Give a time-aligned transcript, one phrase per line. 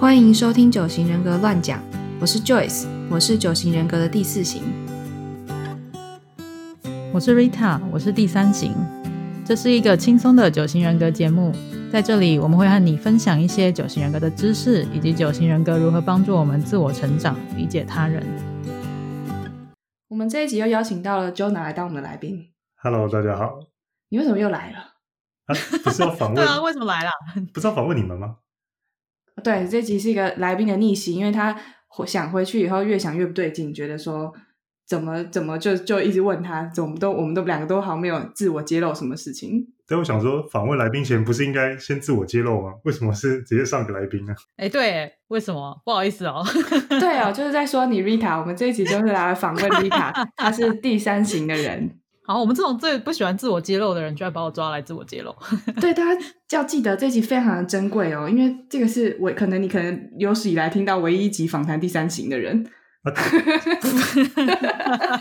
[0.00, 1.78] 欢迎收听九型人格乱讲，
[2.18, 4.62] 我是 Joyce，我是九型人格的第四型。
[7.12, 8.72] 我是 Rita，我是第三型。
[9.44, 11.52] 这是一个轻松的九型人格节目，
[11.92, 18.26] 在这里我们会和你分享一些九型人格的知识，以及九型人格如何帮助我们自我成长、理解他人。
[20.08, 22.46] 我们这一集又邀请到了 Jonah 来当我们的来宾。
[22.76, 23.58] Hello，大家好。
[24.08, 24.78] 你为什么又来了？
[25.44, 25.52] 啊，
[25.84, 26.36] 不是要访问？
[26.42, 27.10] 对啊，为什么来了？
[27.52, 28.36] 不是要访问你们吗？
[29.42, 31.56] 对，这集是一个来宾的逆袭，因为他
[31.88, 34.32] 回想回去以后越想越不对劲，觉得说
[34.86, 39.66] 怎么怎么就就一直问他，怎么都我们都两个都好像没有自我揭露什么事情。
[39.86, 42.74] 但，我想说，访问来宾前不是应该先自我揭露吗？
[42.84, 44.32] 为什么是直接上个来宾呢？
[44.56, 45.80] 哎，对，为什么？
[45.84, 46.44] 不好意思哦。
[46.88, 51.99] 对哦，就是在说你 Rita，我们这一集就是来访问 Rita，她是第三型的人。
[52.30, 55.34] 好，我们这种最不喜欢自我揭露的人，居然把我抓来自我揭露。
[55.80, 62.64] 对，大家要记得这集非常的珍贵哦，因为这个是我可能你可能有史以来听到唯一一集访谈第三型的人。
[63.02, 63.10] 啊，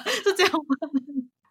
[0.06, 0.60] 是这样吗？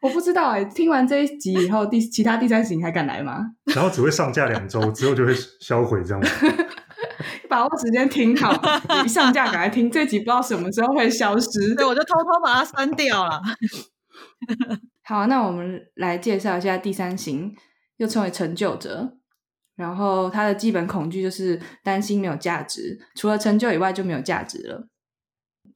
[0.00, 3.40] 我不知道哎、听完这一集以后，第其他第三型还敢来吗？
[3.74, 6.28] 然后只会上架两周，之后就会销毁，这样吗？
[7.48, 8.54] 把握时间听好，
[9.04, 9.90] 一上架赶快听。
[9.90, 11.74] 这集不知道什么时候会消失。
[11.74, 13.42] 对，我就偷偷把它删掉了。
[15.02, 17.56] 好，那我们来介绍一下第三型，
[17.96, 19.16] 又称为成就者。
[19.76, 24.88] 然后他的基本恐惧就是担心没有价值，除了成就以外就没有价值了。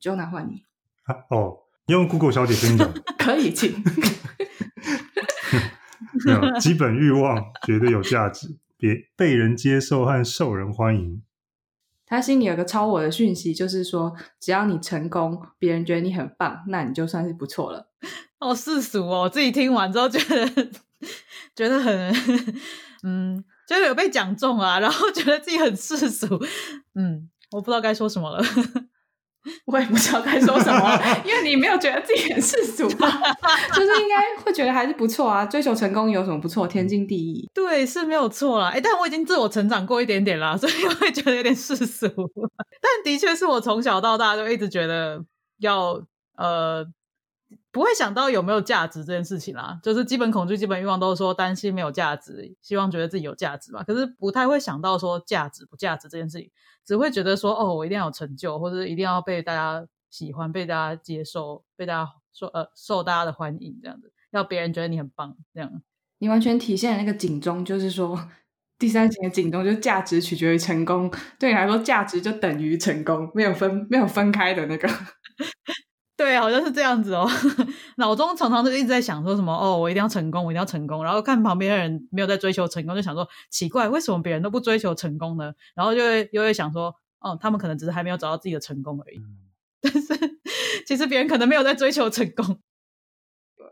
[0.01, 0.65] 就拿换你，
[1.05, 3.73] 啊哦，用 Google 小姐跟你讲， 可以请。
[6.27, 11.23] 没有基本欲望，觉得有价值，别被人接受和受人欢迎。
[12.05, 17.91] 他心里有个超我的讯息，就是说，只要你成功，别人觉得你很棒，那你就算是不错了。
[18.43, 19.23] 好世俗哦！
[19.23, 20.69] 我自己听完之后觉得
[21.55, 22.15] 觉得很
[23.05, 26.27] 嗯，觉得有被讲中啊，然后觉得自己很世俗，
[26.95, 28.45] 嗯，我不知道该说什么了。
[29.67, 33.09] 我也不知道该说什么了， 因为你没有觉得自己很世俗吧？
[33.75, 35.45] 就是应该会觉得还是不错啊。
[35.45, 36.65] 追求成功有什么不错？
[36.65, 37.51] 天经地义。
[37.53, 38.69] 对，是没有错啦。
[38.69, 42.07] 哎，但我已经自我成长过一点点啦，所以我会觉得有点世俗。
[42.81, 45.21] 但的确是我从小到大就一直觉得
[45.59, 46.01] 要
[46.37, 46.87] 呃。
[47.73, 53.83] 不会想到有没有价值这件事情啦，就是基本恐惧、基本欲望都是说担心没有价值，希望觉得自己有价值嘛。
[53.83, 56.51] 可是不太会想到说价值不价值这件事情，
[56.85, 65.83] 只会觉得说哦，我一定要有成就，或者一定要被大家喜欢、被大家接受、被大家说呃受大家的欢迎这样子，要别人觉得你很棒这样。
[66.19, 68.29] 你完全体现了那个警钟，就是说
[68.79, 74.87] 第三型的警钟就是价值取决于成功，对你来说价值就等于成功，没有分没有分开的那个。
[76.17, 77.27] 对，好像是这样子哦。
[77.97, 81.03] 脑中常常就一直在想说什么哦，我一定要成功，我一定要成功。
[81.03, 85.53] 然后看旁边的人没有在追求成功，就想说奇怪，为什么别人都不追求成功呢？
[85.75, 89.21] 然后就会又会想说，哦，他们可能只是还没有找到自己的成功而已。
[89.83, 90.41] 但是
[90.87, 92.61] 其实别人可能没有在追求成功。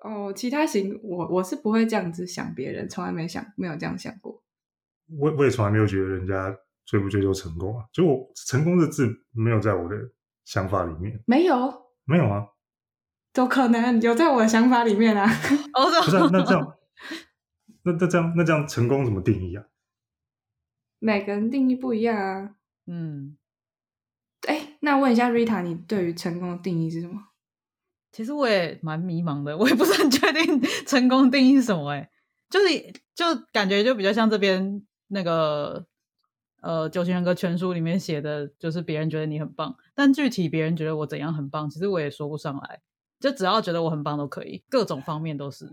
[0.02, 4.42] 哦，其他型我我是不会这样子想别人，从来没想没有这样想过。
[5.18, 9.96] 我我也从来没有觉得人家追不追求成功啊，就我成功的字没有在我的
[10.44, 12.44] 想法里面，没有，没有啊。
[13.32, 15.24] 都可能有在我的想法里面啊？
[15.74, 16.76] 哦，不是、啊，那这样，
[17.84, 19.64] 那那这样，那这样成功怎么定义啊？
[20.98, 22.56] 每个人定义不一样啊。
[22.86, 23.36] 嗯，
[24.48, 27.22] 哎，那问一下 Rita，你对于成功的定义是什么？
[28.10, 31.98] 其实我也蛮迷茫的，我也不是很确定成功定义是什么、欸。
[31.98, 32.10] 哎，
[32.50, 32.66] 就是
[33.14, 35.86] 就感觉就比较像这边那个
[36.60, 42.80] 呃九型人格全书里面写的，就是别人觉得你很棒，但具体别人觉得我怎样很棒，其实我也说不上来。
[43.18, 45.70] 就只要觉得我很棒都可以，各种方面都是。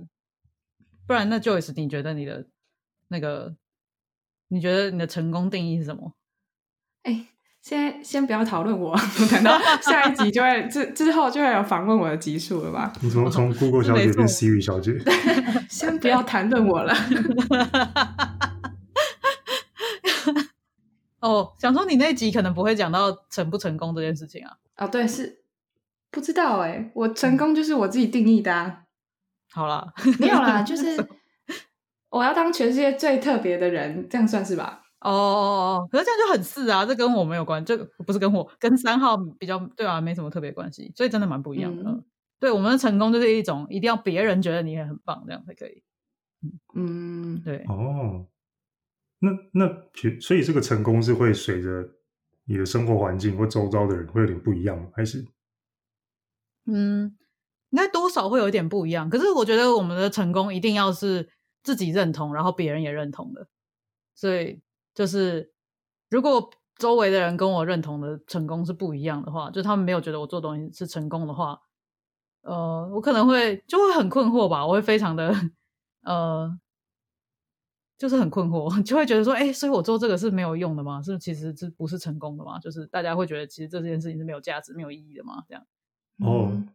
[1.07, 2.45] 不然那 Joyce，你觉得你的
[3.07, 3.55] 那个，
[4.49, 6.11] 你觉得你的成功定义是什么？
[7.03, 7.27] 哎，
[7.61, 8.93] 现在先不要讨论我，
[9.31, 12.91] 等到 下一集就会之之后就会有访问我的集数了吧？
[13.01, 14.99] 你从从 Google 小姐变 Siri 小姐，
[15.69, 16.93] 先不要谈论我了。
[21.27, 24.57] 哦，想说你那集可能不会讲到成不成功这件事情啊。
[24.77, 25.41] 哦，对，是
[26.09, 28.83] 不知道哎、我成功就是我自己定义的啊。
[29.51, 31.07] 好啦， 没有啦，就是
[32.09, 34.83] 我要当全世界最特别的人，这样算是吧？
[35.01, 41.83] 哦哦哦，可是这样就很似啊，这跟我没有关，就不是跟我跟三号比较，对啊，没什么特别关系，所以真的蛮不一样的。
[41.89, 42.03] 嗯
[42.39, 45.81] 对，我们的成功就是一种一定要别人觉得你也很棒，这样才可以。
[46.75, 48.27] 嗯，对，哦，
[49.19, 49.67] 那那
[50.19, 51.87] 所以这个成功是会随着
[52.45, 54.89] 你的生活环境或周遭的人会有点不一样吗？
[54.93, 55.25] 还是
[56.65, 57.17] 嗯，
[57.69, 59.09] 应该多少会有一点不一样。
[59.09, 61.29] 可是我觉得我们的成功一定要是
[61.63, 63.47] 自己认同，然后别人也认同的。
[64.15, 64.61] 所以
[64.93, 65.53] 就是
[66.09, 71.59] 如果周围的人跟我认同的成功是不一样的话，就他们没有觉得我做东西是成功的话，
[72.41, 75.33] 呃，我可能会就会很困惑吧，我会非常的
[76.03, 76.49] 呃，
[77.97, 81.01] 就是很困惑， 就会觉得说，哎，所以我做这个是没有用的吗？
[81.01, 82.59] 是其实这不是成功的吗？
[82.59, 85.43] 就是大家会觉得其实这件事情是没有价值、没有意义的吗？
[85.47, 85.63] 这样
[86.19, 86.69] 哦，嗯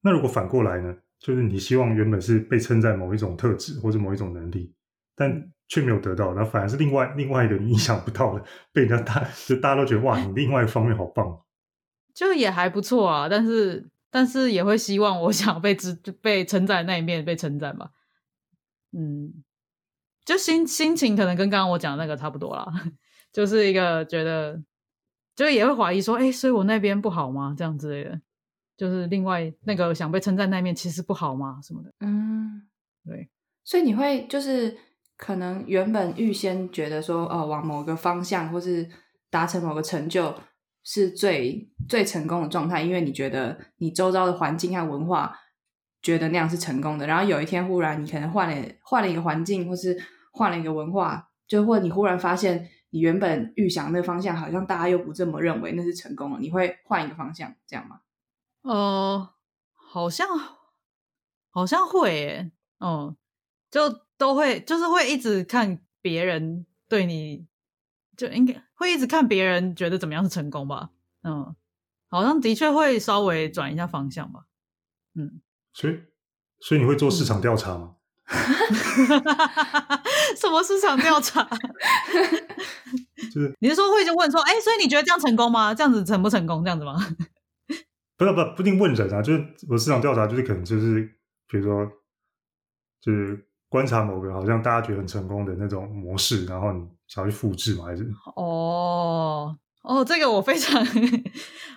[0.00, 0.96] 那如果反过来呢？
[1.18, 4.72] 就是你希望原本是被称赞某一种特质或者某一种能力，
[5.16, 11.42] 但却没有得到，然后反而是另外另外一个你意想不到的，被人家大就大家都觉得哇，你另外一方面好棒。
[12.14, 17.90] 就也还不错啊，但是但是也会希望我想被知被称赞的那一面被称赞吧。
[18.92, 19.44] 嗯，
[20.24, 22.66] 就心心情可能跟刚刚我讲的那个差不多啦，
[23.32, 24.62] 就是一个觉得，
[25.36, 27.54] 就也会怀疑说，哎、所以我那边不好吗？
[27.56, 28.20] 这样之类的，
[28.76, 31.60] 就是另外那个想被称赞那面其实不好吗？
[31.62, 32.68] 什么的，嗯，
[33.04, 33.28] 对，
[33.64, 34.76] 所以你会就是
[35.16, 38.88] 可能原本预先觉得说，哦，往某个方向或是
[39.30, 40.34] 达成某个成就
[40.84, 45.38] 是最最成功的状态，因为你觉得你周遭的环境和文化
[46.02, 47.06] 觉得那样是成功的。
[47.06, 49.96] 然后有一天忽然你可能换了换了一个环境，或是
[50.32, 58.00] 换了一个文化，就或你忽然发现你原本预想那方向好像大家又不这么认为那是成功了，你会换一个方向，这样吗？
[58.62, 59.30] 呃，
[59.74, 60.26] 好像
[61.50, 63.16] 好像会耶，嗯，
[63.70, 67.46] 就都会，就是会一直看别人对你，
[68.16, 70.90] 就应该会一直看别人觉得怎么样是成功吧，
[71.22, 71.54] 嗯，
[72.08, 74.46] 好像的确会稍微转一下方向吧，
[75.14, 75.40] 嗯，
[75.72, 75.98] 所以
[76.60, 77.94] 所以你会做市场调查吗？
[80.36, 81.48] 什么市场调查？
[83.32, 85.74] 就是你是说会就问说，哎、所以你觉得这样成功吗？
[85.74, 86.62] 这样子成不成功？
[86.64, 86.94] 这样子吗？
[88.16, 91.00] 不是不不一定问人啊，就是我市场调查，就是可能就是
[91.48, 91.86] 比如说
[93.00, 97.84] 就是观察某个好像大家觉得很成功的那种模式，然后你想要去复制吗？
[97.84, 98.04] 还是
[98.36, 100.84] 哦哦，这个我非常，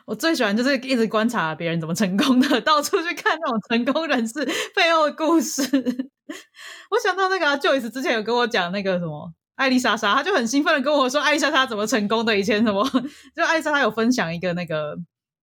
[0.05, 4.43] 我最喜欢就是一直观察别人怎么成功的， 到处去看那种成功人士
[4.75, 5.61] 背后的故事。
[6.91, 12.37] 我想到那个、啊、Joyce 之前有跟我讲那个什么艾丽莎莎，她就很兴奋的跟我说艾丽莎莎怎么成功的。
[12.37, 12.83] 以前什么，
[13.35, 14.97] 就艾丽莎莎有分享一个那个。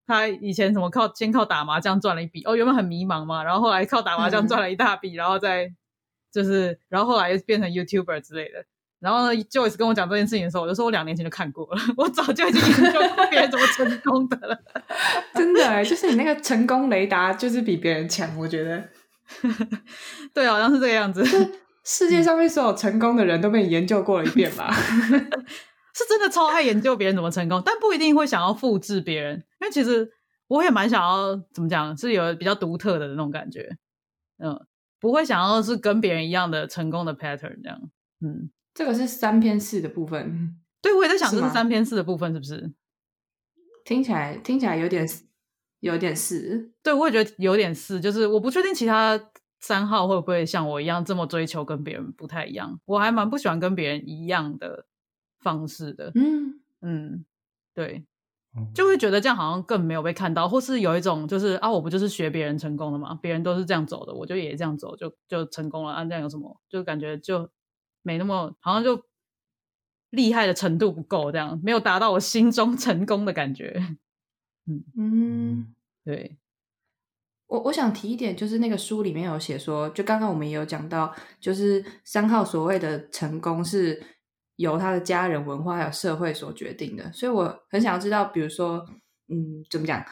[0.06, 5.70] 她以前什么靠先靠打麻将赚了一笔哦，原本很迷茫嘛，然后后来靠打麻将赚了一大笔，然后再
[6.32, 8.64] 就是，然后后来又变成 YouTuber 之类的。
[9.00, 14.59] 然后呢，Joyce 跟我讲这件事情的时候，我就说我两年前就看过了， 我早就已经研究过别人怎么成功的了。
[15.35, 18.89] 真的哎，就是你那个成功雷达就是比别人强，我觉得
[20.35, 21.25] 对，好像是这个样子，
[21.85, 24.73] 世界上面所有成功的人都被你研究过了一遍吧？
[24.73, 30.09] 是真的超爱研究别人怎么成功，但不一定会想要复制别人，因为其实
[30.49, 33.69] 我也蛮想要怎么讲，是有比较独特的那种感觉，
[34.43, 34.59] 嗯，
[35.00, 37.81] 不会想要是跟别人一样的成功的 pattern 这样，
[38.21, 42.72] 嗯，这个是三篇四的部分，对，我也在想这是是三篇四的部分是不是？
[43.84, 45.04] 听起来听起来有点
[45.80, 49.20] 有点是，对，我也觉得有点是，就是我不确定其他
[49.58, 54.86] 三号会不会像我一样这么追求跟别人不太一样，我还蛮不喜欢跟别人一样的
[55.40, 57.25] 方式的，嗯，嗯，
[57.75, 58.04] 对，
[58.56, 66.60] 嗯就会觉得这样好像更没有被看到，或是有一种就是啊，我不就是学别人成功的嘛，别人都是这样走的，我就也这样走，就就成功了啊，这样有什么？
[66.69, 67.50] 就感觉就
[68.03, 69.05] 没那么好像就
[70.11, 73.97] 厉害的程度不够，这样没有达到我心中 成功的感觉。
[74.67, 75.75] 嗯嗯，
[76.05, 76.38] 对，
[77.47, 84.02] 我我想提一点，就是那个书里面有写说，就刚刚我们也有讲到，就是三号所谓的成功是
[84.57, 88.85] 由他的家人、文化还有社会所决定的，所以我很想要知道，比如说，
[89.28, 90.05] 嗯，怎么讲？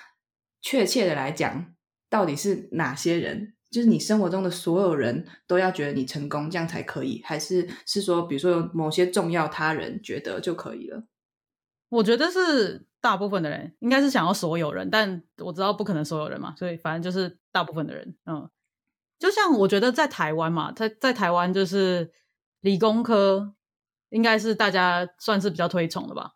[0.62, 1.74] 确切的来讲，
[2.08, 3.55] 到底是哪些人？
[3.70, 11.04] 就是你生活中的所有人都要觉得你成功，这样才可以，还是是说，比如说有某些重要他人觉得就可以了？
[11.88, 18.48] 我觉得是大部分的人应该是想要所有人，但我知道不可能所有人嘛，所以反正就是大部分的人，嗯，
[19.18, 22.10] 就像我觉得在台湾嘛，在在台湾就是
[22.60, 23.54] 理工科
[24.10, 26.32] 应该是大家算是比较推崇的吧，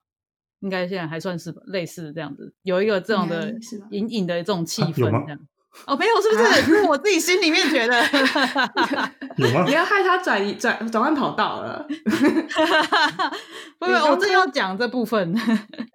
[0.60, 3.54] 应该现在还算是类似这样子，有一个这样的
[3.90, 5.48] 隐隐的这种气氛这样。
[5.86, 6.62] 哦，没有，是不是？
[6.62, 8.02] 是我自己心里面觉得。
[9.36, 9.72] 有吗你？
[9.72, 11.86] 要害他转移转转换跑道了。
[13.78, 15.34] 不不，我正要讲这部分。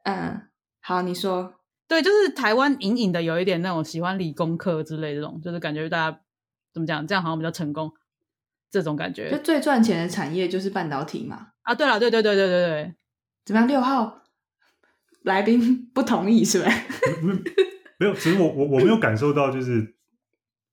[0.04, 0.42] 嗯，
[0.82, 1.54] 好，你说。
[1.88, 6.20] 对，就是台湾隐隐的有一点那种喜欢理工科之类这种，就是感觉大家
[6.74, 7.92] 怎么讲，这样好像比较成功，
[8.72, 11.50] 这种感觉就最赚钱的产业就是半导体嘛。
[11.62, 11.76] 啊。
[11.76, 12.96] 对了，对对对对对对，
[13.46, 13.68] 怎么样？
[13.68, 14.24] 六号
[15.22, 16.72] 来宾不同意是吧？
[18.00, 19.96] 没有，只是我我我没有感受到就是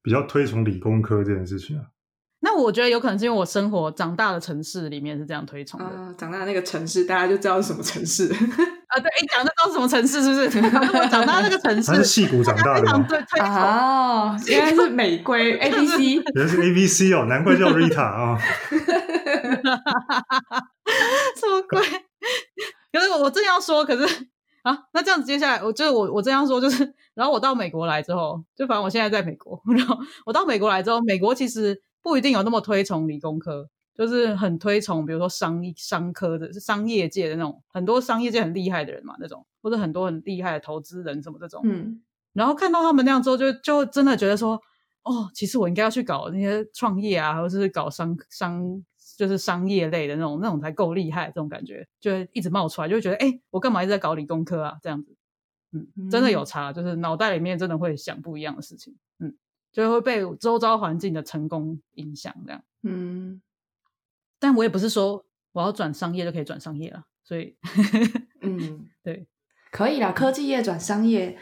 [0.03, 1.85] 比较推崇理工科这件事情啊。
[2.45, 5.87] 那我觉得有可能是因为我生活长大的城市里面是这样推崇的。
[5.87, 8.27] 啊，长大的那个城市，大家就知道是什么城市。
[8.93, 10.21] 啊，对，哎，讲的都是什么城市？
[10.21, 10.59] 是不是？
[10.99, 13.07] 我长大那个城市，他是戏骨长大的吗？
[13.09, 13.49] 对，推崇。
[13.49, 18.37] 哦，原来是美规 A B C，原来是 A B C 哦，难怪叫 Rita 啊。
[21.37, 21.81] 什么鬼？
[22.93, 24.27] 可是我正要说，可是
[24.63, 33.69] 啊，那这样子接下来，我就是我我这样说，就是然后我到美国来之后，就反正我现在在美国， 然后我到美国来之后，美国其实不一定有那么推崇理工科。
[33.95, 41.61] 就是很推崇，比如说商商科的，是商业界的那种，很多商业界很厉害的人嘛，那种或者很多很厉害的投资人什么这种。
[41.63, 42.01] 嗯，
[42.33, 44.59] 然后看到他们那样之后，就就真的觉得说，
[45.03, 48.83] 哦，其实我应该要去搞那些创业啊，或者是搞商商，
[49.19, 51.27] 就是商业类的那种，那种才够厉害。
[51.27, 54.79] 这种感觉就会一直冒出来，就会觉得，哎，我干嘛一直在搞理工科啊？
[54.83, 55.15] 这样子，
[55.73, 59.35] 嗯，真的有差，就是脑袋里面真的会想不一样的事情，嗯，
[59.73, 63.43] 就会被周遭环境的成功影响，这样，嗯。
[64.39, 67.57] 但我也不是说我要转商业就可以转商业了，所以，
[68.41, 69.27] 嗯， 对，
[69.71, 71.39] 可以啦，科技业转商业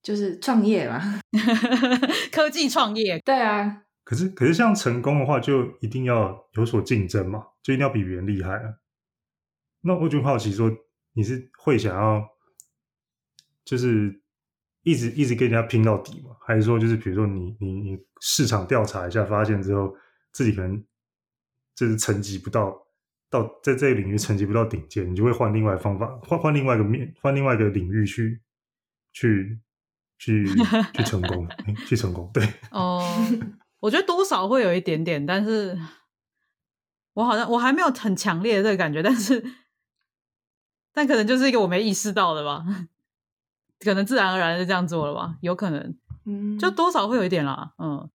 [0.00, 1.20] 就是创业嘛，
[2.30, 3.82] 科技创业，对啊。
[4.04, 8.74] 可是，可是像成功的话，就一定要有所竞争嘛，就一定要比别人厉害啊。
[9.80, 10.70] 那我就好奇说，
[11.14, 12.22] 你是会想要
[13.64, 14.20] 就是
[14.82, 16.36] 一直一直跟人家拼到底嘛？
[16.40, 19.94] 还是说，就是比如说你你你市场调查一下，发现之后
[20.32, 20.84] 自己可能。
[21.76, 22.72] 就是层级不到，
[23.28, 28.40] 到在这个领域层级不到顶尖，你就会换另外方法，换换另外一个面，换另外一个领域去
[29.12, 29.58] 去
[30.16, 30.46] 去
[30.94, 31.48] 去成功，
[31.88, 32.30] 去成功。
[32.32, 33.02] 对，哦，
[33.80, 35.76] 我觉得多少会有一点点，但是
[37.14, 39.44] 我好像我还没有很强烈的这个感觉，但是
[40.92, 42.64] 但可能就是一个我没意识到的吧，
[43.84, 48.10] 可能自然而然就这样做了吧，有可能，嗯，就多少会有一点啦，嗯。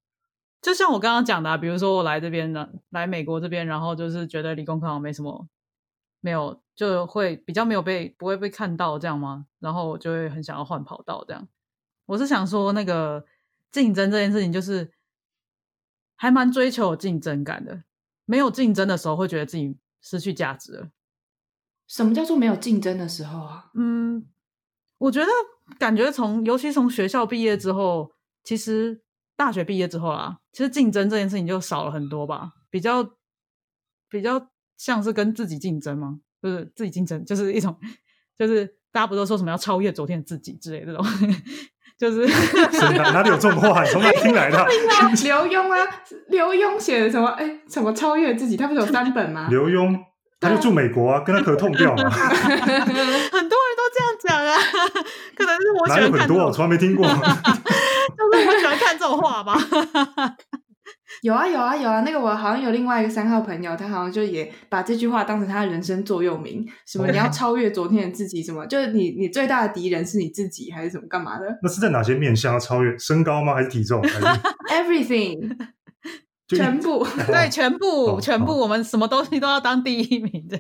[0.62, 5.48] 就像我刚刚讲的，比如说我来这边呢，来美国这边，然后就是觉得理工科好像没什么，
[6.20, 9.46] 没有就会比较没有被不会被看到这样吗？
[9.60, 11.48] 然后我就会很想要换跑道这样。
[12.08, 13.26] 我是想说，那个
[13.72, 14.92] 竞争这件事情，就是
[16.18, 17.84] 还蛮追求竞争感的。
[18.26, 20.90] 没有竞争的时候，会觉得自己失去价值了。
[21.88, 23.72] 什么叫做没有竞争的时候啊？
[23.76, 24.28] 嗯，
[25.00, 25.28] 我觉得
[25.78, 28.12] 感觉从尤其从学校毕业之后，
[28.44, 29.02] 其实。
[29.40, 33.02] 大学毕业之后啦，其实竞争这件事情就少了很多吧，比较
[34.10, 36.20] 比较像是跟自己竞争吗？
[36.44, 37.74] 就是自己竞争，就是一种，
[38.38, 41.02] 就是大家不都说什么要超越昨天的自己之类这种，
[41.98, 42.28] 就是
[42.98, 43.82] 哪哪里有这种话？
[43.86, 44.58] 从哪听来的？
[45.24, 47.30] 刘墉啊，刘墉写的什么？
[47.30, 48.58] 哎，什么超越自己？
[48.58, 49.48] 他不是有三本吗？
[49.50, 49.98] 刘墉
[50.42, 52.10] 他就住美国啊，跟他可痛掉嘛。
[52.12, 54.58] 很多人都这样讲啊，
[55.36, 57.06] 可能是我哪有很多，我从来没听过。
[57.10, 59.56] 就是我喜欢看这种话吧。
[61.22, 66.66] 有啊有啊有啊，那个我好像有另外一个三号朋友，他好像就也把这句话当成他的人生座右铭。
[66.86, 68.42] 什么你要超越昨天的自己？
[68.44, 71.46] 什么就是你你最大的敌人是你自己，还是什么干嘛的？
[71.62, 72.98] 那是在哪些面向要超越？
[72.98, 73.56] 身高吗？
[73.56, 74.02] 还是体重？
[74.02, 74.26] 还是
[74.72, 75.58] everything？
[76.48, 80.60] 全部对，全部全部，我们什么东西都要当第一名的。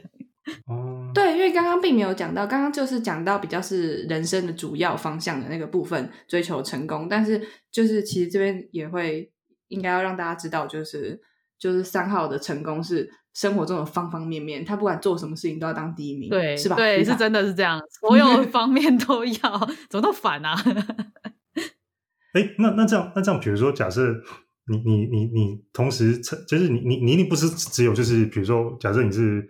[0.67, 7.07] 哦，对，因为刚刚并没有讲到，刚刚就是讲到比较是人生的主要方向的那个部分，追求成功。
[7.09, 7.41] 但是
[7.71, 9.31] 就是其实这边也会
[9.67, 11.21] 应该要让大家知道，就是
[11.57, 16.75] 就是三号的成功是生活中的方方面面，他不管做什么事情都要当第一名，对，是吧？
[16.75, 20.55] 对，是真的是这样， 所有方面都要，怎么都反啊？
[22.33, 24.21] 哎，那那这样，那这样，比如说假设。
[24.71, 29.43] 你你你你同时成就是你你你一定不是只有就是比如说假设你是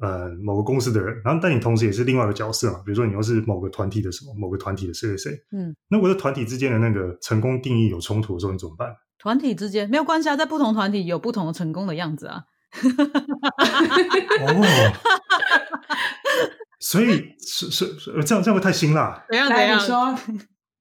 [0.00, 8.94] 呃某个公司的人，然后但你同时也是另外一个角色嘛，比如说你又是某个团体的什么某个团体的谁谁谁，嗯，那我的团体之间的那个成功定义有冲突的时候，你怎么办？
[9.18, 12.44] 团体之间没有关系啊，在不同团体有不同的成功的样子啊。
[14.40, 14.92] 哦，
[16.78, 17.86] 所以是是
[18.24, 19.24] 这样这样会太辛辣？
[19.28, 20.14] 怎样怎样说？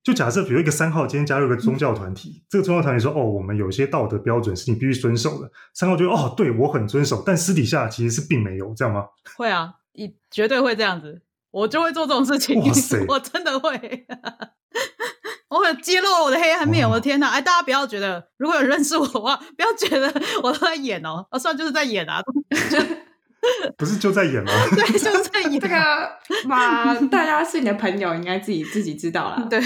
[0.07, 9.03] 就假设，比如一个三号今天加入一个宗教团体，这个宗教团体说：“哦，我们有些道德标准是你必须遵守的。”三号觉得：“哦，对我很遵守。”但私底下其实是并没有这样吗？
[9.35, 12.57] 会啊，你绝对会这样子，我就会做这种事情。
[12.57, 13.69] 哇塞， 我真的会，
[15.51, 16.87] 我会揭露我的黑暗面。
[16.89, 17.27] 我的天哪！
[17.31, 20.07] 哎，大家不要觉得，如果有认识我的话，不要觉得
[20.41, 22.21] 我都在演哦，啊，算就是在演啊。
[23.77, 24.51] 不是就在演吗？
[24.75, 25.59] 对，就在演。
[25.61, 25.75] 这个
[26.47, 29.47] 嘛， 大家是你的朋友，应该自己自己知道了。
[29.49, 29.59] 对，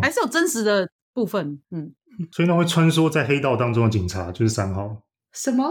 [0.00, 1.60] 还是有真实的部分。
[1.70, 1.92] 嗯，
[2.30, 5.02] 所以那会穿梭在黑道当中的警察就是三号。
[5.32, 5.68] 什么？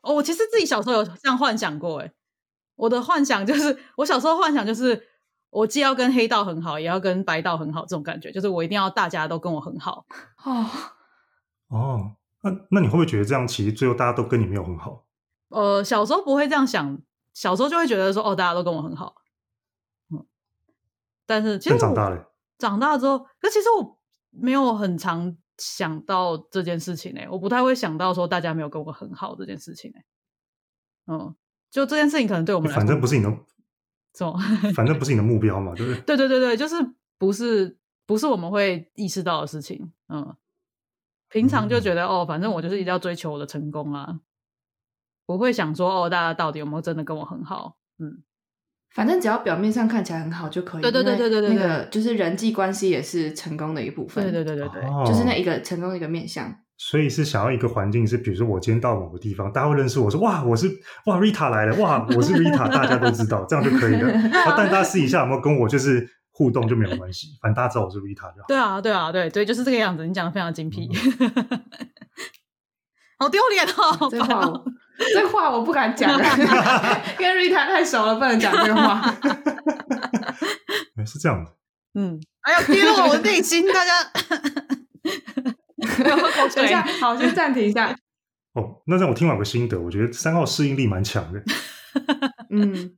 [0.00, 2.00] 哦，我其实自己小时候有这样幻想过。
[2.00, 2.10] 哎，
[2.76, 5.06] 我的幻想就是，我小时候幻想就是，
[5.50, 10.06] 我既要跟黑道很好，也要跟白道很好，这种感觉就是我一定要大家都跟我很好。
[10.44, 10.66] 哦
[11.68, 12.12] 哦。
[12.44, 15.04] 那那你会不会觉得这样其实最后大家都跟你没有很好？
[15.52, 17.00] 呃，小时候不会这样想，
[17.34, 19.14] 小时候就会觉得说，哦，大家都跟我很好，
[20.10, 20.26] 嗯。
[21.26, 23.98] 但是其实长大了，长大之后，可其实我
[24.30, 29.98] 没有很常想到这件事情呢、我不太会想到说大家没有跟我很好这件事情呢、
[31.06, 31.34] 嗯，
[31.70, 33.30] 就这件事情可能对我们反正不是你的，
[34.14, 34.38] 什么？
[34.74, 36.00] 反正不是你的目标嘛，对不对？
[36.04, 36.74] 对对对对，就是
[37.18, 40.36] 不是不是我们会意识到的事情，嗯，
[41.28, 44.20] 平常就觉得、哦，反正我就是一定要追求我的成功啊，
[45.26, 48.22] 不会想说哦，大家到底有没有真的跟我很好，嗯，
[48.94, 50.82] 反正只要表面上看起来很好就可以。
[50.82, 54.22] 对对对对对对那个就是人际关系也是成功的一部分。
[54.24, 56.54] 对对对对对，哦就是那一个成功的一个面向。
[56.78, 60.66] 所以是想要一个环境是，比如说我今天到某个地方，大家会认识我说哇，我是
[61.06, 64.10] 哇 Rita 来了，哇，我是 Rita，大家都知道，这样就可以了。
[64.56, 68.46] 但大家私底下有没有跟我就是互动就没有关系，反正大家知道我是 Rita 就好。
[68.48, 70.90] 对啊对啊对对，就是这个样子，你讲的非常精辟，
[73.16, 74.64] 好丢脸哦，好
[75.14, 76.10] 这话我不敢讲，
[77.18, 79.00] 跟 Rita 太熟了，不能讲这个话。
[80.96, 81.50] 哎是这样的。
[81.94, 83.90] 嗯，哎呀，跌落我的内心，大家。
[86.54, 87.94] 等一下，好，先暂停一下。
[88.54, 91.42] 哦，那让我听完有个心得，我觉得三号适应力蛮强的，
[92.50, 92.92] 嗯，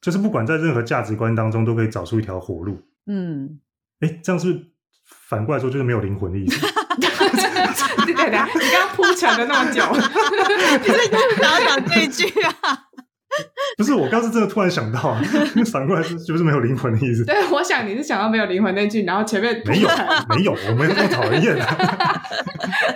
[0.00, 2.80] 就是不管在任何价值观当中都可以找出一条活路。
[3.06, 3.58] 嗯，
[4.00, 4.66] 哎，这样是不是
[5.28, 6.66] 反过来说就是没有灵魂的意思？
[8.14, 12.52] 对对对，你刚刚铺陈了那么久， 你是就是想要讲这一句啊？
[13.76, 15.22] 不是，我刚是真的突然想到啊，
[15.70, 17.24] 反过来是就是没有灵魂的意思。
[17.24, 22.22] 对，我想你是想到没有灵魂那句，然后前面铺没有陈，没有，我没有那么讨人厌啊，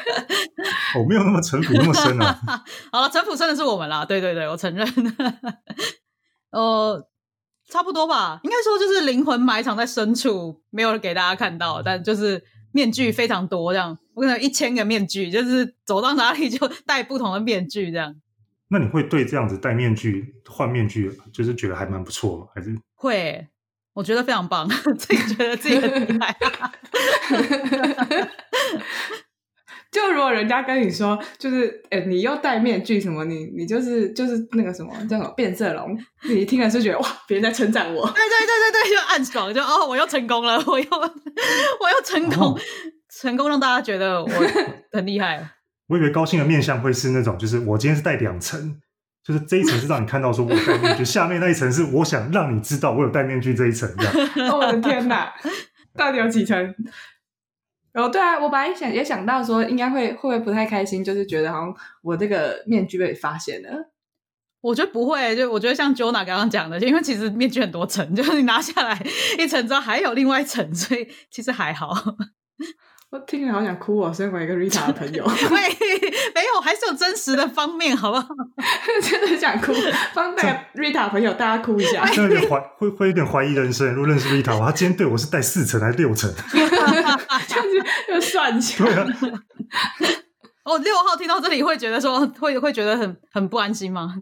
[0.99, 2.39] 我没有那么城府那么深啊。
[2.91, 4.87] 好了，城府深的是我们啦，对对对，我承认。
[6.51, 7.07] 呃，
[7.71, 12.43] 差不多吧，应该说就是灵魂埋藏在深处，没有给大家看到，但就是
[12.73, 18.15] 面具非常多，这样我可能有一千个面具，就是走到哪里就戴不同的面具，这样
[18.69, 22.47] 那你会对这样子戴面具、换面具，就是觉得还蛮不错吗？
[22.55, 23.49] 还是会。
[23.95, 26.35] 我觉得非常棒， 自己觉得自己很厉害。
[29.93, 35.97] 就如果人家跟你说，就是呃，你又戴面具什么，你你就是就是那个什么叫什么变色龙，
[36.29, 42.61] 你一听了是觉得哇，别人在称赞我，对对对对对，就暗爽，就哦，我又成功了， 我又 我又成功，哦
[43.15, 44.31] 成功让大家觉得我
[44.93, 45.47] 很厉害。
[45.89, 48.81] 我以为高兴的面相会是那种，就是我今天是戴两层，
[49.23, 54.51] 就是这一层是让你看到说我戴面具，下面那一层是我想让你知道我有戴面具这一层，这样。
[54.51, 55.31] 哦我的天哪，
[55.95, 56.75] 到底有几层？
[57.95, 63.91] 哦，对啊，我本来想也想到说，应该会会不会不太开心，就是觉得好像我这个面具被发现了。
[64.63, 68.99] 我觉得不会，就我觉得像 Jona 刚刚讲的，因为其实面具很多层， 就是你拿下来
[69.39, 71.93] 一层之后还有另外一层，所以其实还好。
[73.13, 75.23] 我听了好想哭哦，身为一个 Rita 的朋友，
[75.53, 75.61] 喂，
[76.35, 78.27] 没有，还是有真实的方面，好不好？
[79.05, 79.71] 真的想哭，
[80.15, 82.09] 帮那个 Rita 朋友大家哭一下。
[82.17, 83.93] 有点怀会会有点怀疑人生。
[83.93, 86.33] 如果认识 Rita，他今天对我是带四层还是六层？
[86.53, 89.07] 就是又算起来，对啊，
[90.65, 94.15] 哦，六号听到这里会觉得说，会会觉得很很不安心吗？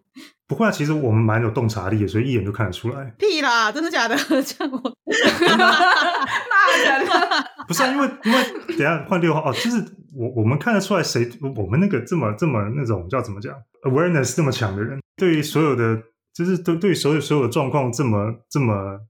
[0.49, 3.05] 不会啊，其实我们蛮有洞察力的，所以一眼就看得出来。
[3.17, 4.17] 屁啦，真的假的？
[4.17, 7.45] 这样我骂人了。
[7.67, 16.03] 不是啊，因为 因为等下换六号哦，就是我我们看得出来谁我们那个这么这么那种叫怎么讲 awareness 这么强的人，对于所有的
[16.35, 19.01] 就是对对于所有所有的状况这么这么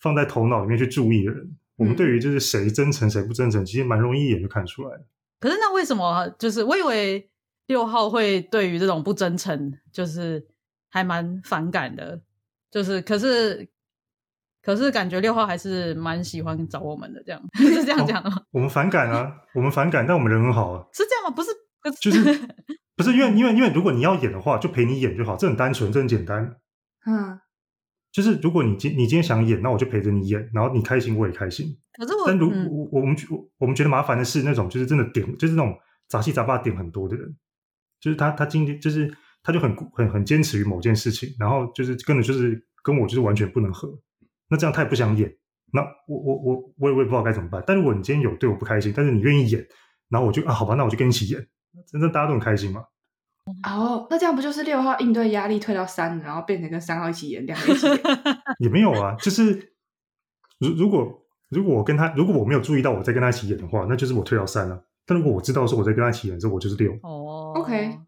[0.00, 5.04] 放在头脑里面去注意的人，我们嗯对于就是谁真诚谁不真诚，其实蛮容易一眼就看出来的。
[5.38, 7.28] 可是那为什么就是我以为
[7.66, 10.46] 六号会对于这种不真诚，就是
[10.88, 12.20] 还蛮反感的，
[12.70, 13.68] 就是可是
[14.62, 18.42] 可是感觉六号还是蛮喜欢找我们的，这样 是这样讲的吗？
[18.52, 21.30] 我们反感啊，我们反感，但我们人很好啊，是这样吗？
[21.30, 22.48] 不是，可就是
[22.96, 26.56] 不是因为 因为因为如果你要演的话，就陪你演就好，这很单纯，这很简单。
[27.06, 27.40] 嗯，
[28.12, 31.66] 就是如果你今你今天想演，那我就陪着你演，然后你开心我也开心。
[31.98, 35.76] 可是我但如嗯我我们我我们觉得麻烦的是那种就是真的点就是那种
[36.08, 37.36] 杂七杂八点很多的人，
[38.00, 43.88] 就是他他今天就是他就很很很坚持于某件事情，然后就是根本就是跟我就是完全不能合，
[44.52, 45.34] 那这样他也不想演，
[45.72, 47.64] 那我我我我也我也不知道该怎么办。
[47.66, 49.66] 但如果你今天有对我不开心，但是你愿意演，
[50.10, 51.40] 然后我就啊好吧，那我就跟你一起演，
[51.90, 52.84] 真的大家都很开心嘛。
[53.66, 57.98] 哦，那这样不就是六号应对压力退到三，然后变成跟三号一起演，两个一起演？
[58.60, 59.72] 也没有啊，就是
[60.60, 64.84] 如如果如果我跟他如果我没有注意到我在跟他一起演的话，那就是我退到三了。
[65.06, 66.92] 但如果我知道说我在跟他一起演的时候，我就是六。
[67.02, 67.98] 哦 OK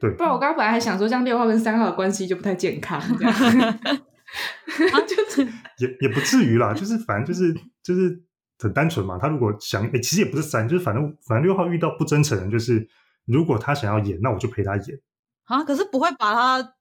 [0.00, 3.32] 对不然我刚刚本来还想说，这样六号跟三号的关系就不太健康，这样
[5.06, 5.44] 就是
[5.78, 8.22] 也也不至于啦，就是反正就是就是
[8.58, 9.18] 很单纯嘛。
[9.18, 12.88] 他如果想，诶、其实也不是三，就是反正反正六号遇到不真诚的人，就是
[13.26, 15.00] 如果他想要演，那我就陪他演。
[15.44, 16.74] 啊，可是不会把他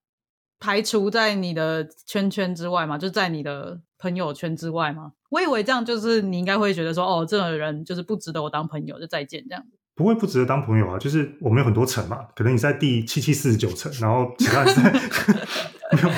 [0.60, 2.98] 排除在你的圈圈之外嘛？
[2.98, 5.12] 就在你的朋友圈之外吗？
[5.30, 9.78] 我以为这样就是你应该会觉得说，哦，这个人就是不值得我当朋友，就再见这样子。
[9.94, 16.10] 不会不值得当朋友啊，就是我们有很多层嘛，可能你在第七七四十九层，然后其他人在没有，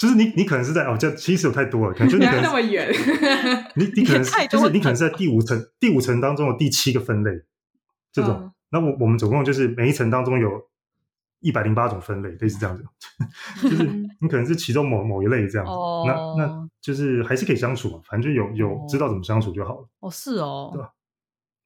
[0.00, 2.88] 就是你你可能是在哦，这其实有太多了，可能就你可能 那么远，
[3.76, 7.30] 你你可能是就是你可能是在第五层第五层当中的第七个分类
[8.10, 8.52] 这种，嗯。
[8.70, 10.48] 那我我们总共就是每一层当中有
[11.40, 12.82] 一百零八种分类，类似这样子，
[13.68, 13.84] 就是
[14.20, 16.04] 你可能是其中某某一类这样子，哦。
[16.06, 18.86] 那那就是还是可以相处嘛，反正就有有哦。
[18.88, 19.88] 知道怎么相处就好了。
[20.00, 20.88] 哦，是哦，对吧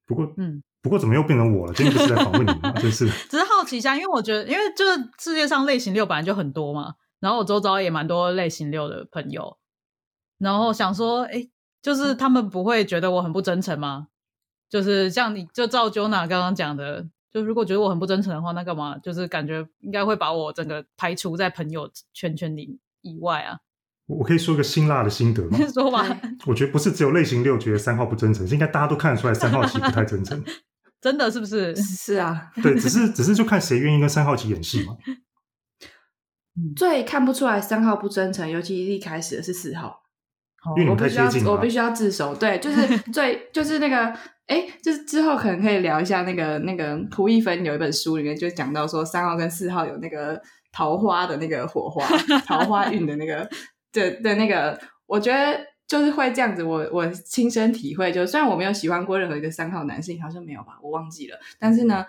[0.06, 1.72] 不过嗯，不过怎么又变成我了？
[1.72, 2.72] 今天不是在访问你吗？
[2.80, 3.06] 真是。
[3.28, 6.94] 只是好奇一下，因为我觉得，因为就是世界上类型六本来就很多嘛，
[7.24, 9.56] 然后我周遭也蛮多类型六的朋友，
[10.36, 11.48] 然后想说，哎，
[11.80, 14.08] 就是他们不会觉得我很不真诚吗？
[14.68, 18.98] 就是像你就照 Jona 刚刚讲的，就如果觉得我很不真诚的话，那干嘛？
[18.98, 23.56] 就是感觉应该会把我整个排除在朋友圈圈里以外啊。
[24.04, 25.56] 我我可以说个辛辣的心得吗？
[25.58, 26.04] 你说吧，
[26.44, 30.44] 我觉得不是只有类型六觉得三号不真诚，是应该大家都看得出来三号棋不太真诚。
[31.00, 31.74] 真的是不是？
[31.74, 34.94] 是啊，对，只是只是就看谁愿意跟三号棋演戏嘛。
[36.76, 40.02] 最看不出来三号不真诚，尤其一开始的是四号。
[40.88, 43.96] 我必须要我必须要自首，对，就是 最就是那个，
[44.46, 50.40] 哎，就是之后可能可以聊一下那个那个蒲一芬有一本书里面就讲到说三号跟四号有那个
[50.72, 52.06] 桃花的那个火花，
[52.46, 53.46] 桃花运的那个
[53.92, 62.06] 的的那个，我觉得就是会这样子，我我亲身体会，就虽然我没有喜欢过任何一个三号男性，好像没有吧，我忘记了，但是呢。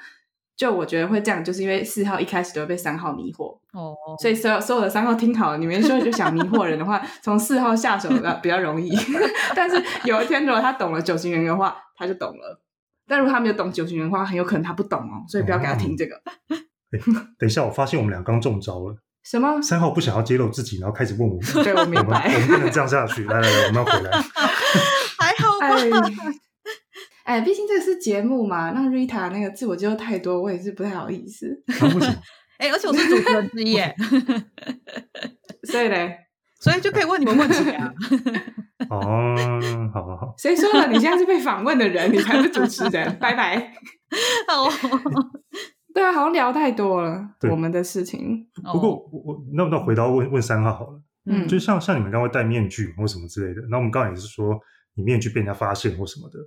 [0.57, 8.89] 就我觉得会这样，就是因为四号一开始都会被三号迷惑，哦，所以所有所有的三号听好了，你们说就想迷惑人的话，从四号下手的比较容易。
[9.55, 12.61] 但是有一天如果他懂了九型人格的话，他就懂了。
[13.07, 16.15] 但如果他没有懂九型人格的话，很有可能他不懂哦，所以不要给他听这个。
[17.37, 18.95] 等一下，我发现我们俩刚中招了。
[19.23, 19.61] 什么？
[19.61, 21.63] 三号不想要揭露自己，然后开始问我们。
[21.63, 22.31] 对我我们明白。
[22.33, 23.25] 我们不能这样下去。
[23.25, 24.11] 来来来，我们要回来。
[25.19, 26.13] 还好哎吧？，哎，
[27.43, 31.63] 毕竟这个是节目嘛，那 Rita 那个自我介绍太多，我也是不太好意思。
[32.57, 33.93] 哎，而且我是主持人之一耶，
[35.69, 36.17] 所以嘞，
[36.59, 37.91] 所以就可以问你们问题啊。
[38.89, 39.35] 哦，
[39.93, 40.33] 好好好。
[40.38, 43.17] 谁说了你现在是被访问的人，你才是主持人？
[43.19, 43.73] 拜拜。
[44.47, 44.69] 哦，
[45.93, 48.47] 对啊，好像聊太多了对我们的事情。
[48.71, 54.57] 不过我我那那回到问问三号好了，嗯就像像你们刚刚戴面具或什么之类的，那我们刚刚也是说
[54.93, 56.39] 你面具被人家发现或什么的，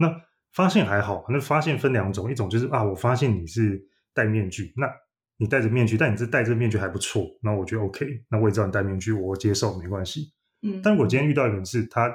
[0.00, 0.10] 那
[0.52, 3.80] 发现还好，那发现分两种，一种就是啊，我发现你是
[4.14, 4.90] 戴面具，那
[5.36, 10.32] 你戴着面具，但你这戴这个面具还不错，那我觉得 OK，那我也知道你戴面具，我接受没关系。
[10.62, 12.10] 嗯，但我今天遇到一个人是他，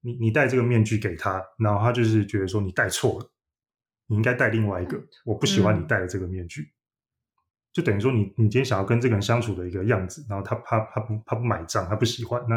[0.00, 3.30] 你你戴这个面具给他，然后他就是觉得说你戴错了，
[4.06, 6.72] 你应该戴另外一个，我不喜欢你戴的这个面具，
[7.72, 12.56] 就等于说你你今天想要跟这个人相处的一个样子，然后他他他不他不买账，他不喜欢，那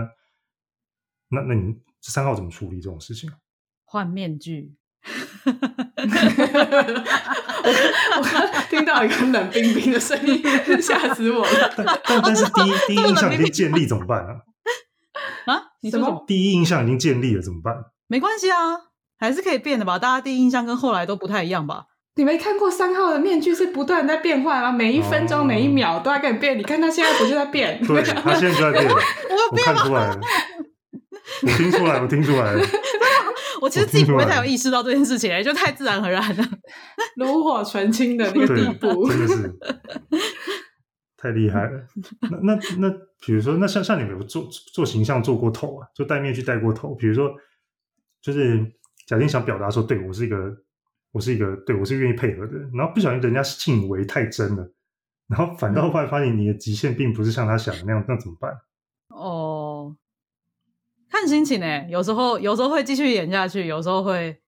[1.29, 3.37] 那那你这三号怎么处理这种事情啊？
[3.95, 4.73] 换面具，
[5.47, 5.53] 我
[8.21, 10.43] 刚听到一个冷冰冰的声音，
[10.83, 11.71] 吓死我了。
[11.77, 14.41] 但但但是第一第一印象已经建立怎么办啊？
[15.45, 15.61] 啊？
[15.81, 16.25] 你说什么？
[16.27, 17.73] 第一印象已经建立了怎么办？
[18.07, 18.57] 没关系啊，
[19.17, 19.97] 还是可以变的吧？
[19.97, 21.85] 大家第一印象跟后来都不太一样吧？
[22.17, 24.73] 你没看过三号的面具是不断在变换吗？
[24.73, 26.57] 每一分钟、哦每一秒都在跟你变。
[26.59, 27.81] 你看他现在不就在变？
[27.87, 30.19] 对他现在就在变，我看出来了，
[31.43, 32.63] 我听出来，我听出来了。
[33.61, 36.43] 我其实自己不会太有意识到这件事情、欸，就太自然而然了。
[37.15, 39.07] 炉火纯青的那个对，地步。
[39.09, 39.55] 真的是
[41.17, 41.87] 太厉害了。
[42.29, 42.89] 那那那，
[43.25, 46.93] 比如说，那像像你们有做做形象做过头啊，就戴面具戴过头。
[46.93, 47.33] 比如说，
[48.21, 48.59] 就是
[49.07, 50.37] 假定想表达说，对我是一个，
[51.11, 54.71] 我是一个，对我是愿意配合的人，然后不小心人家信以为太真了，
[55.27, 58.51] 然后反倒后来发现你的极限并不是像他想的那样，那怎么办？
[59.07, 59.54] 哦，
[61.15, 64.41] 看心情诶、有时候有时候会继续演下去，有时候会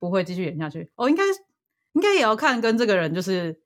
[0.00, 0.90] 不会继续演下去。
[0.96, 1.22] 哦，应该
[1.92, 3.62] 应该也要看跟这个人就是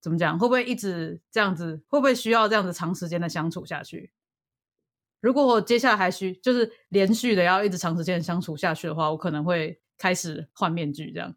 [0.00, 4.10] 怎么讲，会不会一直这样子，会不会需要这样子长时间的相处下去。
[5.20, 11.36] 如果我接下来还需就是连续的要一直长时间相处下去的话，我可能会开始换面具这样。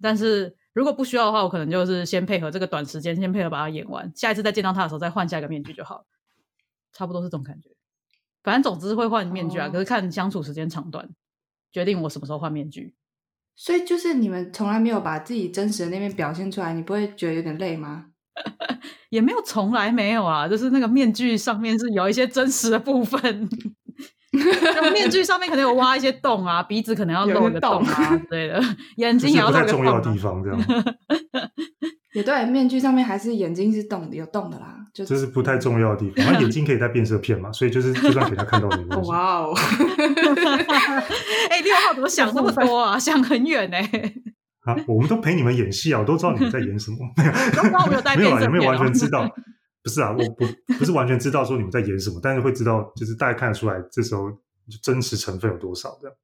[0.00, 6.04] 但是如果不需要的话，我可能就是先配合这个短时间，先配合把它演完，下一次再见到他的时候再换下一个面具就好了。
[6.92, 7.75] 差不多是这种感觉。
[8.46, 11.04] 反正总之会换面具啊，哦可是看相处时间长短，
[11.72, 12.94] 决定我什么时候换面具。
[13.56, 18.04] 所以就是你们从来没有把自己真实的那面表现出来，你不会觉得有点累吗？
[19.10, 23.48] 也没有从来没有啊，就是那个面具上面是有一些真实的部分，
[24.92, 28.62] 面具上面可能有挖一些洞啊，鼻子可能要有露一个个洞洞啊之类的，
[28.98, 30.60] 眼睛也要个不太重要的地方，这样
[32.16, 36.32] 也对，面具上面还是眼睛是洞的，有洞的啦，就这是不太重要的地方。
[36.32, 39.10] 那眼睛可以带变色片嘛，所以就是就算给他看到没关系。
[39.10, 39.54] 哇哦，
[41.50, 42.98] 哎，六号怎么想那么多啊？
[42.98, 43.82] 想很远哎、
[44.60, 46.96] 啊，我们都陪你们演戏啊，我都知道你们在演什么。
[47.18, 49.30] 没有，都知道我有带没有啊，变色也没有完全知道。
[49.82, 50.46] 不是啊，我不
[50.78, 56.16] 不是完全知道说你们在演什么，但是会知道，就是大概看得出来，这时候就真实成分有多少，这样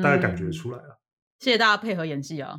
[0.00, 1.00] 大概感觉嗯出来了。
[1.40, 2.54] 谢谢大家配合演戏啊。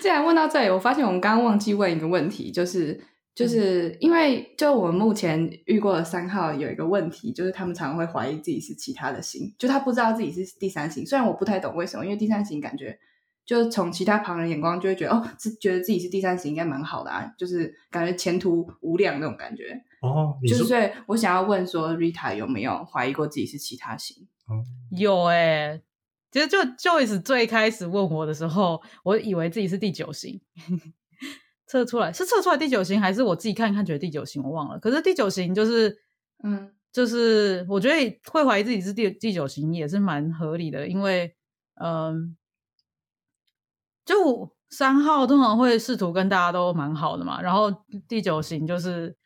[0.00, 3.00] 既然问到这里，我发现我们刚刚忘记问一个问题，就是
[3.34, 11.06] 就是因为就我们目前遇过的三号有一个问题，就是他们常常会怀疑自己是其他的星，就他不知道自己是第三星。
[11.06, 12.98] 虽然我不太懂为什么，因为第三型感觉
[13.44, 19.80] 就是从其他旁人眼光就会觉得哦，是觉得自己是第三型应该蛮好的啊，就是感觉前途无量那种感觉。
[20.00, 24.16] 哦，就是所以我想要问说，Rita 有没有怀疑过自己是其他星？
[24.90, 25.80] 有哎、
[26.30, 30.40] 其实就 Joyce 最开始问我的时候，我以为自己是第九型，
[31.66, 34.78] 测出来是测出来第九型，还是我自己看一看觉得第九型，我忘了。
[34.78, 35.98] 可是第九型就是，
[36.44, 41.34] 嗯，就是我觉得会怀疑自己是第第九型也是蛮合理的，因为
[41.82, 42.36] 嗯，
[44.04, 47.72] 就三号通常会试图跟大家都蛮好的嘛，然后
[48.06, 49.16] 第九型就是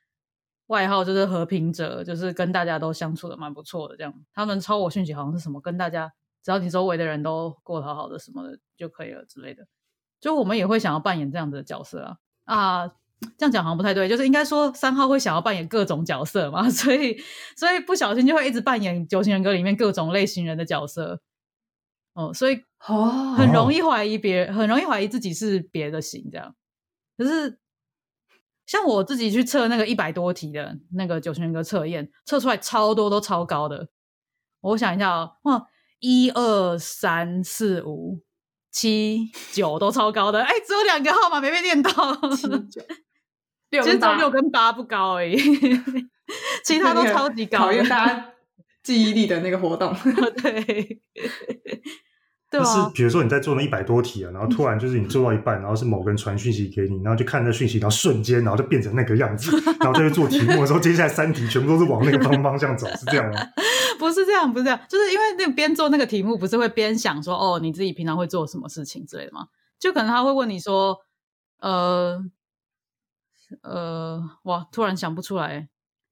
[0.69, 6.11] 外号就是和平者，就是跟大家都相处的蛮不错的，这样他们抄我讯息好像是什么跟大家
[6.45, 9.67] 只要你周围的人都过得好好的什么的就可以了之类的，
[10.21, 12.95] 就我们也会想要扮演这样子的角色啊啊。
[13.39, 17.17] 这样讲好像不太对，就是应该说三号会想要扮演各种角色嘛， 所以
[17.57, 21.23] 所以不小心就会一直扮演九型人格里面各种类型人的角色，
[22.13, 26.55] 哦，所以哦，很容易怀疑别人，很容易怀疑自己是别的型这样。
[27.17, 27.59] 可是
[28.67, 33.89] 像我自己去测那个一百多题的那个九型人格测验，测出来超多都超高的。
[34.61, 35.67] 我想一下哦，哇，
[36.07, 38.21] 一二三四五
[38.71, 41.90] 七九都超高的，哎，只有两个号码没被念到，
[42.37, 42.83] 七九。
[43.71, 44.17] 六 其实只有跟八。
[44.19, 45.35] 六跟八不高而已，
[46.62, 48.33] 其他都超级高的，考验大家
[48.83, 49.97] 记忆力的那个活动。
[50.43, 51.01] 对。
[52.51, 63.40] 对就是啊，比如说你在做那一百多题啊，然后突然就是你做到一半，然后是某个人传讯息给你，然后就看那讯息，然后瞬间然后就变成那个样子，然后再去做题目的时候，接下来三题全部都是往那个方方向走，是这样吗？
[63.99, 69.49] 不是这样，不是这样，就是因为那边做那个题目，不是会边想说，哦，你自己平常会做什么事情之类的吗？
[69.79, 70.99] 就可能他会问你说，
[71.61, 72.25] 呃，
[73.63, 75.69] 呃，哇，突然想不出来。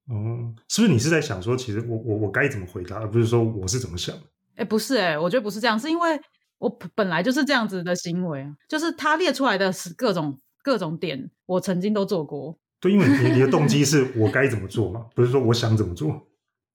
[0.09, 4.23] 哦，是不是你是在想说，其实我我我该怎么回答，而不是说我是怎么想的？
[4.57, 6.21] 哎，不是哎、我觉得不是这样，是因为
[6.59, 12.59] 我本本来就是这样子的行为啊，就是他列出来的是各种各种点，我曾经都做过。
[12.81, 16.27] 对，因为你你的动机是我该怎么做嘛，不是说我想怎么做。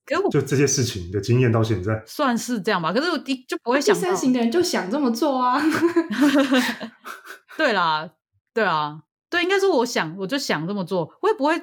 [0.07, 5.61] 可是我就这些事情的经验到现在，算是这样吧，可是我第就不会想第三型的人就想这么做啊。
[7.57, 8.09] 对啦，
[8.53, 11.59] 对啊，对，应该是我想，我就想这么做，我也不会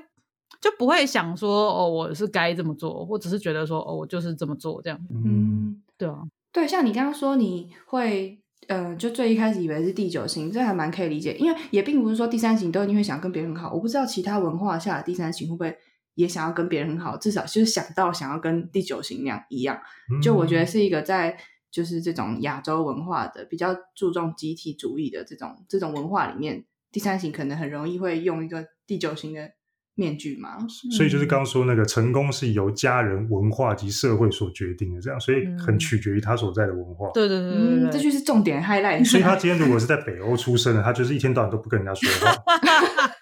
[0.61, 4.99] 就不会想说哦，我是该这么做，我只是觉得说哦，我就是这么做这样。
[5.11, 6.19] 嗯，嗯，对啊，
[6.53, 13.73] 对，像你刚刚说你会，呃，就最一开始以为是第九型，这还蛮可以理解，因为也并不是说第三型都一定会想跟别人很好。
[13.73, 15.77] 我不知道其他文化下的第三型会不会
[16.15, 19.81] 也想要跟别人很好，至少就是想到想要跟第九型那样一样。
[20.23, 21.37] 就我觉得是一个在
[21.71, 29.51] 就是这种亚洲文化的比较注重集体主义的这种这种文化里面，第三型可能很容易会用一个第九型的
[29.97, 30.57] 面具嘛。
[30.97, 37.11] 所以就是刚刚说那个成功是由家人、文化及社会所决定的，这样，所以很嗯取决于他所在的文化。
[37.13, 39.05] 对对对对嗯，对对，这就是重点 highlight。
[39.05, 42.45] 所以他今天如果是在北欧出生的，他就是一天到晚都不跟人家说话。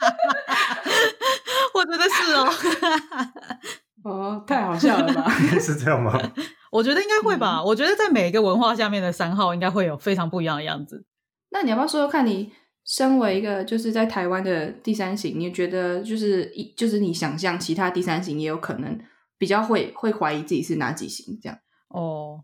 [4.05, 5.31] 哦， 哦，太好笑了吧？
[5.61, 6.18] 是这样吗？
[6.72, 7.62] 我觉得应该会吧。
[7.62, 11.05] 我觉得在每一个文化下面的三号应该会有非常不一样的样子。
[11.51, 12.51] 那你要不要说说看你
[12.85, 18.98] 身为一个就是在台湾的第三型，你觉得就是一就是你想象其他第三型也有可能
[19.38, 21.59] 比较会会怀疑自己是哪几型这样？
[21.88, 22.40] 哦，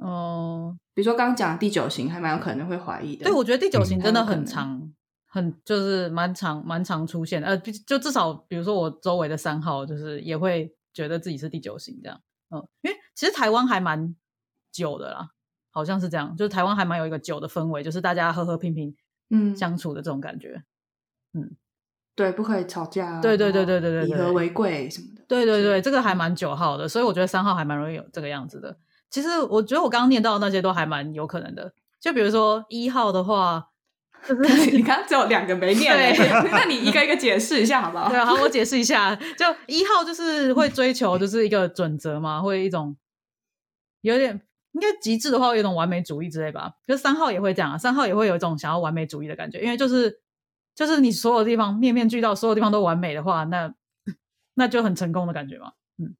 [0.00, 3.24] 哦、比如说刚刚讲的第九型，还蛮有可能会怀疑的。
[3.24, 4.92] 对，我觉得第九型嗯真的很长，
[5.34, 7.48] 很就是蛮常蛮常出现的。
[7.48, 12.20] 呃，就至少比如说我周围的三号，就是也会觉得自己是第九型这样。
[12.50, 14.14] 嗯，因为其实台湾还蛮
[14.70, 15.30] 久的啦，
[15.72, 18.94] 好像是这样，就是台湾还蛮有一个久的氛围，就是大家和和平平
[19.30, 20.62] 嗯，相处的这种感觉。
[21.32, 21.56] 嗯
[22.14, 25.24] 对，不可以吵架对对对对对对以和为贵什么的。
[25.26, 28.78] 对对对，这个还蛮九号的，所以我觉得三号还蛮容易有这个样子的。
[29.10, 33.70] 其实我觉得我刚刚念到的那些都还蛮有可能的，就比如说一号的话，
[34.28, 35.94] 就是你刚刚只有两个没念
[36.50, 38.08] 那你一个一个解释一下好不好？
[38.08, 42.96] 对，好，我解释一下，就一号就是会追求就是一个准则嘛，会一种
[44.00, 44.40] 有点
[44.72, 46.72] 应该极致的话，有一种完美主义之类吧。
[46.86, 50.20] 就三号也会这样啊，三号也会有一种想要完美主义的感觉，因为就是
[50.74, 53.72] 就是你所有地方面面俱到，所有地方都完美的话，那
[54.54, 56.14] 那就很成功的感觉嘛，嗯，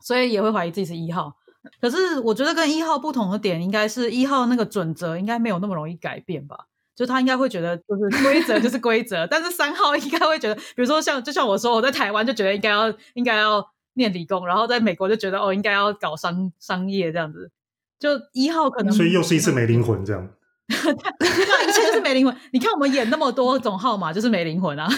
[0.00, 1.36] 所以也会怀疑自己是一号。
[1.80, 6.66] 可是我觉得跟一号不同的点，应该是一号那个准则应该没有那么容易改变吧。
[6.98, 17.52] 就他应该会觉得，就是规则就是规则，但是三号应该会觉得，比如说像就像我说，我在台湾就觉得应该要应该要念理工，然后在美国就觉得哦应该要搞商商业这样子。
[18.00, 20.28] 就一号可能，所以又是一次没灵魂这样。
[20.68, 22.36] 那一切就是没灵魂。
[22.52, 24.88] 你看我们演那么多种号码，就是没灵魂啊。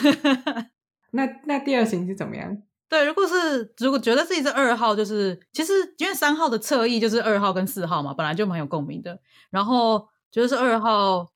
[1.12, 2.56] 那那第二型是怎么样？
[2.88, 9.18] 对，如果是如果觉得自己是二号，就是其实因为三号的侧翼就是二号跟四号嘛，本来就蛮有共鸣的。
[9.50, 11.26] 然后觉得是二号，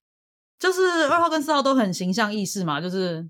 [0.65, 3.29] 就是二号跟四号都很形象意识嘛，就是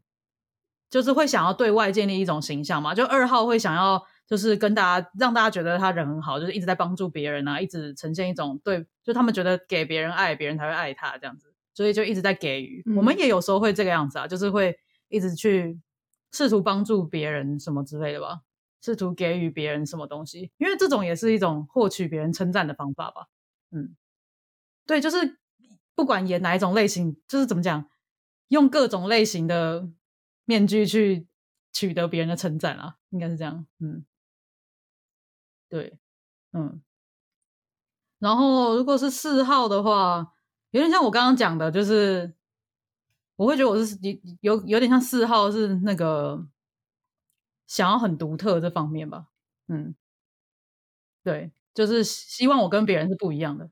[0.88, 2.94] 就是会想要对外建立一种形象嘛。
[2.94, 12.84] 就二号会想要就是跟大家让大家觉得他人很好，就是一直在帮助别人啊，一直呈现一种对，就他们觉得给别人爱，别人才会爱他这样子，所以就一直在给予。
[12.86, 15.80] 嗯我们也有时候会这个样子啊，就是会一直去
[16.30, 18.42] 试图帮助别人什么之类的吧，
[18.80, 23.26] 试图给予别人什么东西，因为这种也是一种获取别人称赞的方法吧。
[23.72, 23.96] 嗯，
[24.86, 25.38] 对，就是
[25.94, 27.88] 不管演哪一种类型，就是怎么讲，
[28.48, 29.88] 用各种类型的
[30.44, 31.26] 面具去
[31.72, 33.66] 取得别人的称赞啊，应该是这样。
[33.78, 34.04] 嗯，
[35.68, 35.98] 对，
[36.52, 36.82] 嗯。
[38.18, 40.32] 然后如果是四号的话，
[40.70, 42.34] 有点像我刚刚讲的，就是
[43.36, 46.46] 我会觉得我是有有有点像四号是那个
[47.66, 49.26] 想要很独特这方面吧，
[49.68, 49.94] 嗯，
[51.22, 53.70] 对，就是希望我跟别人是不一样的。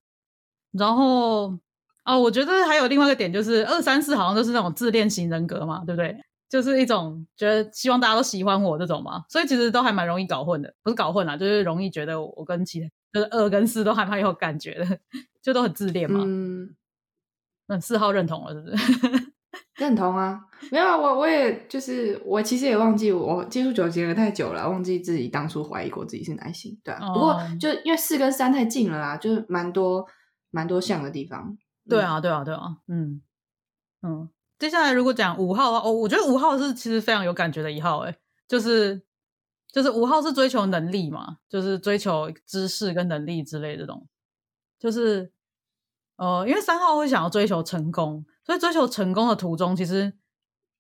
[0.73, 1.59] 然后
[2.05, 6.17] 哦，我觉得还有另外一个点就是二三四好像都是那种自恋型人格嘛，对不对？
[6.49, 14.99] 就是一种觉得希望大家都喜欢我这种嘛，所以其实都还蛮容易搞混的，不是搞混啦，就是容易觉得我跟其他就是二跟四都还蛮有感觉的，
[15.43, 16.21] 就都很自恋嘛。
[16.23, 16.75] 嗯，
[17.69, 19.33] 嗯，四号认同了是不是？
[19.77, 20.39] 认同啊，
[20.71, 27.01] 没有啊，我我也就是我其实也忘记我接触九型了太久了，忘记自己当初怀疑过自己是哪一型，对啊。
[27.15, 30.07] 不过哦就因为四跟三太近了啦，就是蛮多
[30.51, 31.57] 蛮多像的地方。
[31.89, 33.23] 对啊，对啊，对啊，嗯
[34.03, 34.29] 嗯。
[34.59, 38.17] 接下来如果讲五号的话，哦，我觉得五号是其实非常有感觉的一号，诶，
[38.47, 39.03] 就是
[39.73, 44.07] 就是五号是追求能力嘛，就是追求知识跟能力之类这种，
[44.79, 45.33] 就是
[46.17, 50.13] 呃，因为三号会想要追求成功，所以追求成功的途中，其实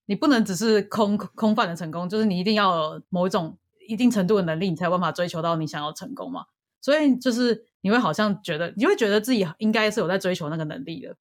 [0.06, 6.44] 你不能只是空空泛的成功，就是你一定要有某一种一定程度的能力，你才有办法追求到你想要成功嘛。
[6.80, 11.14] 所以就是你会好像觉得，你会觉得自己应该是有在追求那个能力的，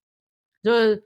[0.64, 1.04] 就是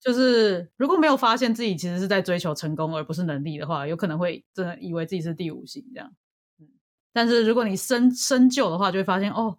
[0.00, 6.12] 就是如果没有发现自己其实是在追求成功而不是能力的话，有可能会真的以为自己是第五型这样。
[6.60, 6.66] 嗯，
[7.12, 9.58] 但是如果你深深究的话，就会发现哦，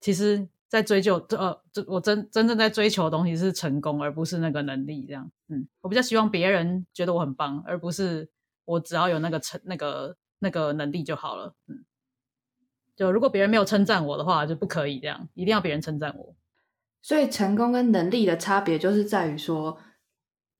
[0.00, 5.30] 其实在追求呃这我真真正在追求的东西是成功，而不是那个能力这样。
[5.48, 8.28] 嗯，我比较希望别人觉得我很棒，而不是
[8.64, 11.54] 我只要有那个成那个那个能力就好了。
[11.68, 11.84] 嗯。
[12.98, 16.34] 就如果别人没有称赞我的话，就不可以这样，一定要别人称赞我。
[17.00, 19.78] 所以成功跟能力的差别就是在于说，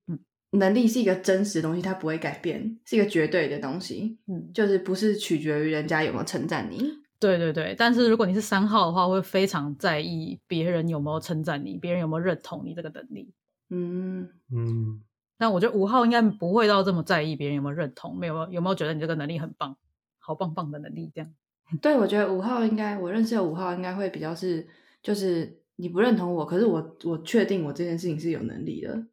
[0.06, 0.20] 嗯，
[0.52, 6.88] 能力是一个真实的东西，它不会改变，是一个绝对的东西，嗯，就是不是取决于人家有没有称赞你。
[7.18, 13.34] 对对对，但是如果你是三号的话，会非常在意别人有没有称赞你，别人有没有认同你这个能力。
[13.70, 15.02] 嗯，嗯，
[15.36, 19.76] 但我觉得五号应该不会到这么在意别人有没有认同，没有有没有觉得你这个能力很棒，
[20.20, 21.34] 好棒棒的能力这样。
[21.82, 24.66] 对，我觉得五号应该，我认识的五号应该会比较是，
[25.02, 29.04] 就是你不认同我，可是我我确定我这件事情是有能力的，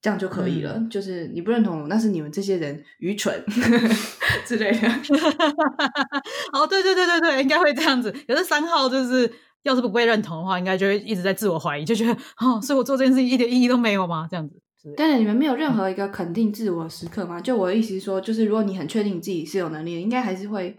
[0.00, 0.80] 这样就可以了。
[0.88, 3.44] 就是你不认同我，那是你们这些人愚蠢
[4.46, 4.88] 之类的。
[6.52, 8.12] 哦，对对对对对，应该会这样子。
[8.26, 9.30] 可是三号就是，
[9.64, 14.28] 要是不被认同的话，应该就会一直在自我怀疑，就觉得哦，所以我做这件事情一点意义都没有吗？
[14.30, 14.60] 这样子。
[14.96, 17.40] 但是你们没有任何一个肯定自我的时刻吗？
[17.40, 20.78] 就我的意思是说，就是如果你很确定你自己是有能力的，应该还是会，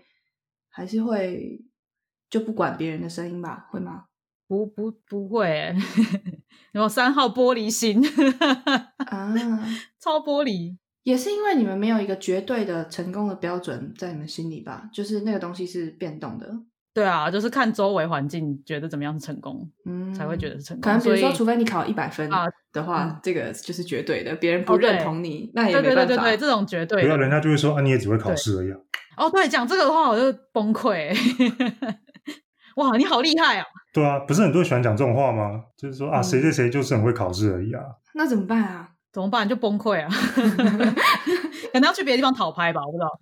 [0.70, 1.62] 还是会
[2.30, 3.68] 就不管别人的声音吧？
[3.72, 4.06] 会吗？
[4.48, 5.76] 不不不会欸，
[6.74, 8.02] 然后三号玻璃心，
[9.06, 9.36] 啊，
[10.02, 10.76] 超玻璃。
[11.04, 14.90] 也是因为你们没有一个绝对的成功的标准在你们心里吧？
[14.94, 16.52] 就是那个东西是变动的，
[16.94, 20.82] 对啊，就是看周围环境，觉得怎么样是成功，嗯，才会觉得是成功。
[20.82, 26.08] 可能比如说，除非你考一百分啊的话，嗯这个就是绝对的，别人不认同你，那也对没办法。
[26.08, 28.78] 对对对对，这种绝对不要人家就会说啊，你也只会考试而已啊。
[29.20, 31.14] 哦，对，讲这个的话我就崩溃。
[32.78, 33.66] 哇，你好厉害啊！
[33.94, 35.64] 对啊，不是很多人喜欢讲这种话吗？
[35.78, 37.84] 就是说啊，嗯谁谁谁就是很会考试而已啊。
[38.14, 38.92] 那怎么办啊？
[39.12, 39.48] 怎么办？
[39.50, 40.08] 就崩溃啊！
[41.74, 43.20] 可能要去别的地方讨拍吧，我不知道。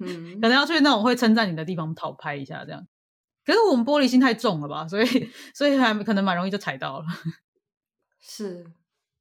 [0.00, 2.86] 嗯 可，能要去那种会称赞你的地方讨拍一下，这样。
[3.46, 7.04] 可是我们玻璃心太重了吧，所以所以还可能蛮容易就踩到了
[8.20, 8.66] 是，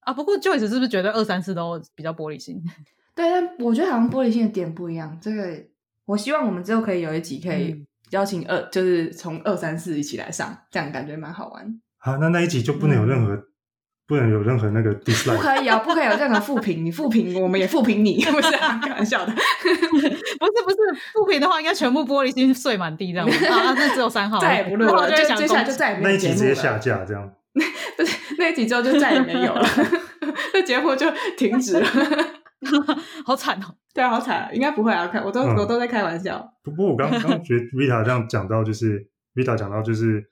[0.01, 0.11] 啊。
[0.13, 2.61] 不过 Joyce 是不是觉得二三四都比较玻璃心？
[3.15, 5.17] 对，但我觉得好像玻璃心的点不一样。
[5.21, 5.43] 这个，
[6.05, 11.65] 我希望我们之后可以有一集可以嗯邀请二，就是从二三四一起来上，这样感觉蛮好玩。
[11.97, 13.37] 好，那那一集就不能有任何，
[14.07, 15.41] 不能有任何那个 不 dislike 不。
[15.41, 18.79] 可以啊，不可以有任何负评，你负评我们也负评你，不是啊？
[18.83, 19.31] 开玩笑的。
[19.31, 20.77] 不是不是，
[21.13, 23.33] 不评的话应该全部玻璃心碎满地这样吗。
[23.33, 26.29] 啊，那只有三号，再也不录了，就接下来就再也没那一集。
[26.29, 27.31] 直接下架这样。
[27.97, 29.67] 不是那一集之后就再也没有了，
[30.53, 31.05] 这节目就
[31.37, 31.87] 停止了。
[33.25, 33.75] 好惨哦。
[33.93, 34.51] 对啊，好惨啊！
[34.53, 36.53] 应该不会啊，开我都、嗯我都在开玩笑。
[36.63, 39.05] 不过我刚刚觉得 Vita 这样讲到，就是
[39.35, 40.31] Vita 讲到就是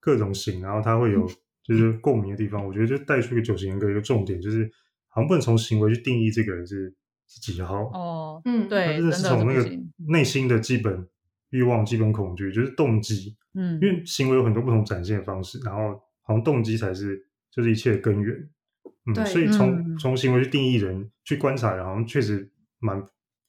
[0.00, 1.26] 各种型，然后它会有
[1.62, 4.70] 就是共鸣的地方，我觉得就带出一个九型人格一个重点，就是
[5.08, 6.94] 好像不能从行为去定义这个人是
[7.26, 9.70] 是几号，哦，嗯，它对，真的是从那个。
[10.08, 11.08] 内心的基本
[11.50, 18.36] 欲望、基本恐惧，就是动机，嗯因为行为有很多不同展现的方式，然后好像动机才是就是一切的根源。
[19.06, 22.98] 嗯，所以从、嗯从行为去定义人，去观察人，好像确实蛮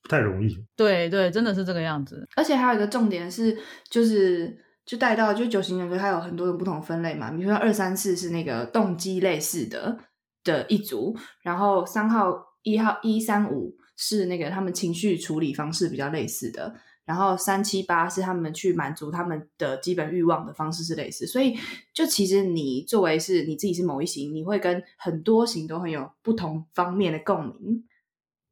[0.02, 0.58] 不太容易。
[0.76, 2.28] 对对，真的是这个样子。
[2.36, 3.58] 而且还有一个重点是，
[3.90, 4.54] 就是
[4.86, 7.32] 就带到就九型人格，它有很多种不同分类嘛。
[7.32, 9.98] 比如说二三四是那个动机类似的
[10.44, 12.34] 的一组，然后三号、
[12.64, 16.76] 一号、一三五是那个他们情绪处理方式比较类似的，
[17.12, 21.28] 然后三七八是他们去满足他们的基本欲望的方式是类似。
[21.28, 21.58] 所以
[21.94, 27.84] 就其实你作为是你自己是某一型，你会跟很多型都很有不同方面的共鸣。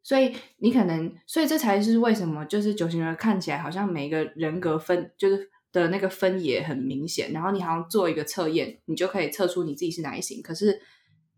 [0.04, 10.42] 所以你可能，所以这才是为什么就是九型人看起来好像每一个人格分就是的那个分野很明显，然后你好像做一个测验，你就可以测出你自己是哪一型。
[10.42, 10.82] 可是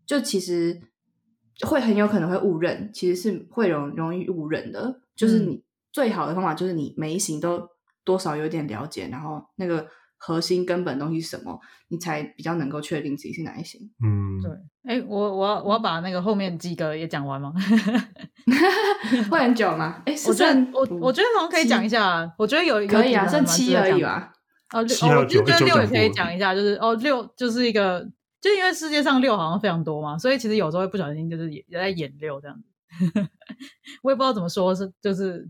[0.04, 0.80] 就其实
[1.60, 5.00] 会很有可能会误认，其实是会容容易误认的。
[5.14, 5.62] 就是你
[5.92, 7.68] 最好的方法就是你每一型都
[8.04, 9.86] 多少有点了解，然后那个
[10.18, 13.80] 核心根本东西是什么，你才比较能够确定自己是哪一型。
[14.04, 14.50] 嗯，对，
[14.96, 17.52] 哎，我我要我要把那个后面几个也讲完吗？
[19.30, 20.02] 会很久吗？
[20.06, 24.32] 哎，我觉得我嗯我觉得好像可以讲一下，我觉得有有可以啊，剩七而已吧。
[24.72, 28.00] 哦，六我就觉得六也可以讲一下，就是哦，六就是一个，
[28.40, 33.28] 就因为世界上六好像非常多嘛，所以其实有时候会不小心就是也也在演六这样子，
[34.02, 35.46] 我也不知道怎么说，是就是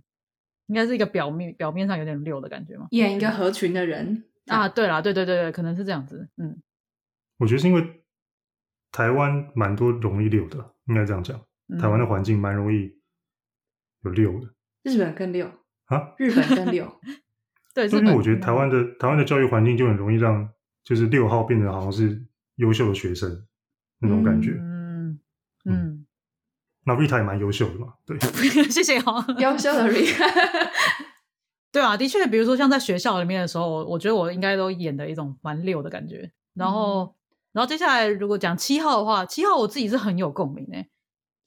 [0.72, 2.86] 应该是一个表面表面上有点六的感觉嘛。
[2.92, 6.62] 演一个合群的人啊，对啦，对对对对，可能是这样子，嗯，
[7.36, 8.02] 我觉得是因为
[8.90, 11.38] 台湾蛮多容易溜的，应该这样讲。
[11.68, 12.98] 嗯台湾的环境蛮容易
[14.02, 14.48] 有溜的
[14.82, 15.46] 日本更六，
[15.86, 17.00] 啊，日本更六，
[17.74, 20.50] 对，就日本因为我觉得台湾的台湾的教育环境就很容易让
[20.84, 23.46] 就是六号变得好像是优秀的学生
[24.00, 24.56] 那种感觉。
[24.58, 25.18] 嗯
[25.64, 26.01] 嗯，
[26.84, 28.18] 那 Rita 也蛮优秀的嘛，对，
[28.70, 29.24] 谢谢哦。
[29.38, 30.68] 优秀的 Rita，
[31.72, 36.30] 对啊，的确，比如说像在学校里面的时候，我我觉得我应该都演的一种蛮溜的感觉。
[36.54, 37.14] 然后，
[37.52, 40.88] 然后接下来如果讲七号的话，七号我自己是很有共鸣诶，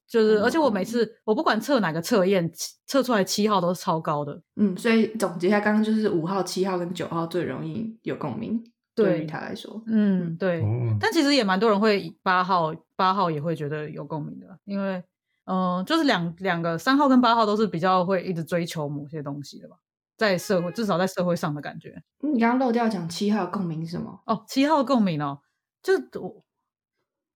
[0.08, 2.52] 就是而且我每次我不管测哪个测验，
[2.88, 4.42] 测出来七号都是超高的。
[4.56, 8.64] 嗯，所以总结一下，刚刚就是五号、七号跟九号最容易有共鸣，
[8.96, 10.62] 对于他来说，嗯，对。
[10.62, 15.04] 哦，但其实也蛮多人会八号，八号也会觉得有共鸣的，因为
[15.46, 19.78] 嗯、呃就是两两个三号跟八号都是比较会一直追求某些东西的吧，
[20.18, 22.04] 在社会至少在社会上的感觉。
[22.20, 24.22] 你刚刚漏掉讲七号共鸣是什么？
[24.26, 25.40] 哦，七号共鸣哦，
[25.82, 26.44] 就我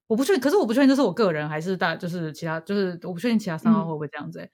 [0.07, 4.51] 我不确定，可是我不确定这是我个人还是大，就是其他，就是我不确定其他三号嗯会不会这样子、欸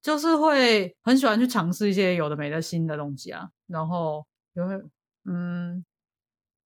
[0.00, 4.24] 就是会很喜欢去尝试一些有的没的新的东西啊，然后
[4.54, 4.80] 也会
[5.24, 5.84] 嗯，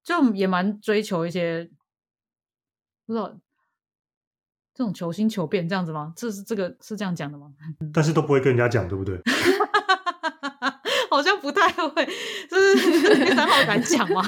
[0.05, 1.71] 就也蛮追求一些
[3.07, 3.35] 不知道
[4.75, 6.13] 这种求新求变这样子吗？
[6.17, 7.49] 这是这个是这样讲的吗？
[7.93, 9.21] 但是都不会跟人家讲，对不对？
[11.11, 12.09] 好像不太会，
[12.49, 14.23] 就是 三号敢讲吗？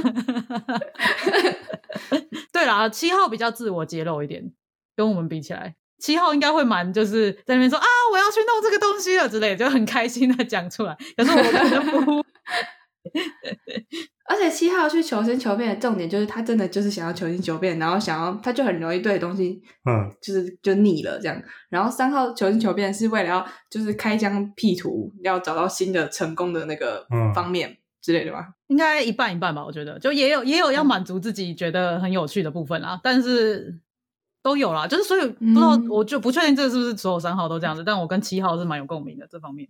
[2.53, 4.53] 对啦，七号比较自我揭露一点，
[4.95, 10.95] 跟我们比起来，七号应该会蛮就是在那边说啊，我要去弄这个东西了之类，就很开心的讲出来。
[11.17, 12.23] 可是我可能不，
[14.27, 21.43] 而且七号去求新求变的重点就是他真的就是想要求新求变，然后想要他就很容易对东西嗯，就是就腻了这样。
[21.69, 28.49] 然后三号求新求变是为了要就是开疆辟土，要找到新的成功的那个嗯方面之类的吧。
[28.69, 33.79] 应该一半一半吧，我觉得就也有也有要满足自己觉得很有趣的部分啦，但是
[34.43, 39.69] 都有啦，就是所以不知道、嗯我就不确定这是不是所有三号都这样子，但我跟七号是蛮有共鸣的这方面。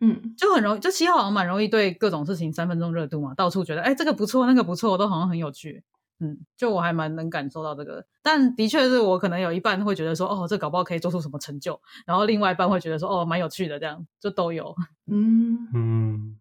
[0.00, 5.82] 嗯，就很容易，就七号好像蛮容易对各种事情三分钟热度嘛，到处觉得哎、这个不错，那个不错，都好像很有趣。
[6.22, 14.74] 嗯，就我还蛮能感受到这个，但的确是我可能有一半会觉得说，哦，这搞不好可以做出什么成就，然后另外一半会觉得说，哦，蛮有趣的，这样就都有。
[15.10, 16.36] 嗯，嗯，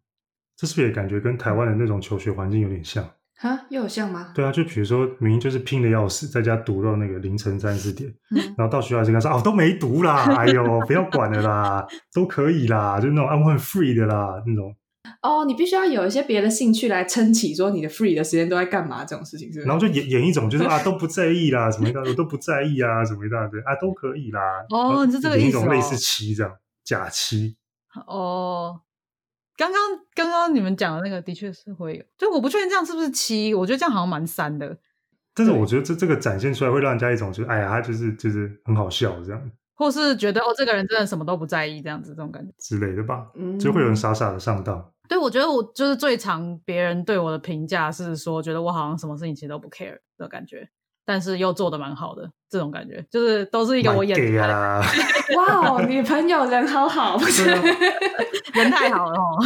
[0.57, 3.10] 这是不是也感觉跟台湾的那种求学环境有点像？
[3.42, 4.34] 哈，又有像吗？
[4.36, 14.76] 对啊，就比如说明明就是拼的要死，在家读到那个凌晨三四点，嗯然后到学校就跟他说哦都没读啦，哎呦不要管了啦，都可以啦，就那种啊我很 free 的啦那种，
[15.22, 19.68] 哦，你必须要有一些别的兴趣来撑起，说你的 free 的时间都在干嘛这种事情，是不是？
[19.68, 24.42] 然后就演演一种就是啊 都不在意啦，什么一大堆都不在意啊，什么一大堆啊都可以啦。
[24.70, 26.52] 哦你是这个意思哦演一种类似期这样
[26.84, 27.56] 假期，
[28.06, 28.82] 哦，
[29.60, 29.82] 刚刚
[30.16, 34.78] 刚刚你们讲的那个的确是会有，就我不确定这样是不是七，我觉得这样好像蛮三的，
[35.36, 42.53] 但是我觉得这这个展现出来会让人家一种就是哎呀他就是就是很好笑这样或是觉得哦这个人真的什么都不在意这样子这种感觉。
[42.57, 44.93] 之类的吧，嗯就会有人傻傻的上当。
[45.10, 50.70] 对，我觉得我就是最常别人对我的评价是说，觉得我好像什么事情其实都不 care 的感觉，
[51.10, 54.80] 但是又做的蛮好的这种感觉，就是都是一个我眼给太啊，
[55.36, 57.45] 哇哦，女朋友人好好，不是
[58.53, 59.39] 人太好了哦。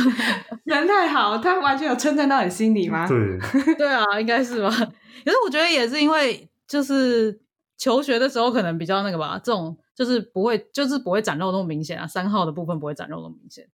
[0.65, 3.07] 人太好，他完全有称赞到你心里吗？
[3.07, 3.39] 对，
[3.75, 4.69] 对啊，应该是吧。
[4.69, 7.39] 可是我觉得也是因为就是
[7.77, 13.65] 求学的时候可能比较那个吧，这种就是不会就是不会展露那么明显啊，三号的部分不会展露那么明显，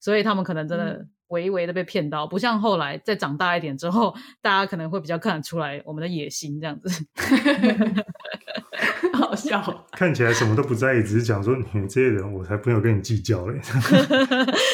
[0.00, 7.04] 所以他们可能真的嗯微微的被骗到，不像后来再长大一点之后，大家可能会比较看得出来我们的野心这样子。
[9.12, 9.86] 好笑。
[9.92, 13.60] 看起来什么都不在意，只是讲说你们这些人，我才不有跟你计较嘞。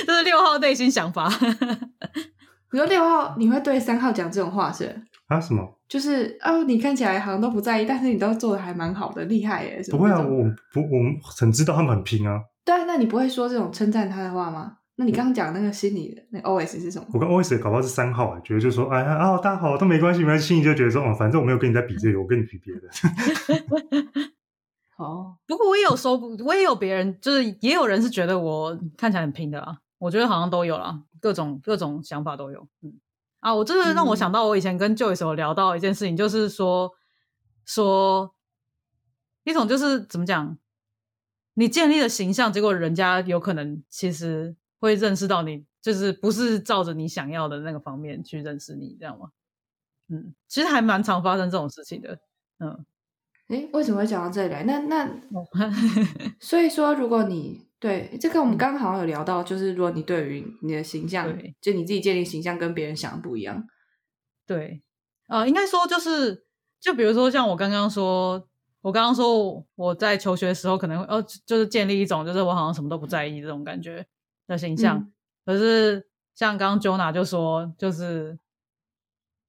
[0.06, 1.28] 这是六号内心想法。
[2.70, 5.02] 比如六号，你会对三号讲这种话是？
[5.26, 5.40] 啊？
[5.40, 5.78] 什么？
[5.88, 9.82] 就是哦，你看起来好像都不在意，但是你都做的还蛮好的，厉害耶！
[9.90, 12.40] 不会啊，我不，我们很知道他们很拼啊。
[12.64, 14.74] 对啊，那你不会说这种称赞他的话吗？
[15.00, 17.06] 那你刚刚讲那个心理的那 OS 是什么？
[17.14, 22.82] 我跟 OS 搞不好是三号、啊，觉得就说，哎呀，啊，大家好，都没关系，没关系，心里就觉得说，哦，反正我没有跟你在比这个，我跟你比别的。
[24.98, 29.78] 哦，不过我也有收，我也有别人，就是也有人是觉得我看起来很拼的啊。
[29.96, 32.68] 我觉得好像都有啦，各种各种想法都有。
[32.82, 32.92] 嗯，
[33.38, 36.92] 啊，我这个让我想到我以前跟 Joyce 有聊到一件事情，就是说
[37.64, 38.34] 说
[39.44, 40.58] 一种就是怎么讲，
[41.54, 49.30] 你建立的形象，结果人家有可能其实会认识到你，就是不是照着你想要的那个方面去认识你，这样吗？
[50.08, 52.18] 嗯，其实还蛮常发生这种事情的。
[52.58, 52.84] 嗯，
[53.48, 54.64] 诶，为什么会讲到这里来？
[54.64, 55.46] 那那哦
[56.40, 63.66] 所以说，如果你对这个，我们刚刚好像有聊到，就是如果你对于你的形象对，就你自己建立形象跟别人想的不一样，
[64.46, 64.82] 对，
[65.28, 66.44] 呃，应该说就是，
[66.80, 68.48] 就比如说像我刚刚说，
[68.82, 74.04] 我刚刚说我我在求学的时候可能会哦，就是建立一种就是我好像什么都不在意这种感觉
[74.50, 74.98] 的形象。
[74.98, 75.12] 嗯
[75.46, 78.38] 可是像刚刚 Jonah 就说，就是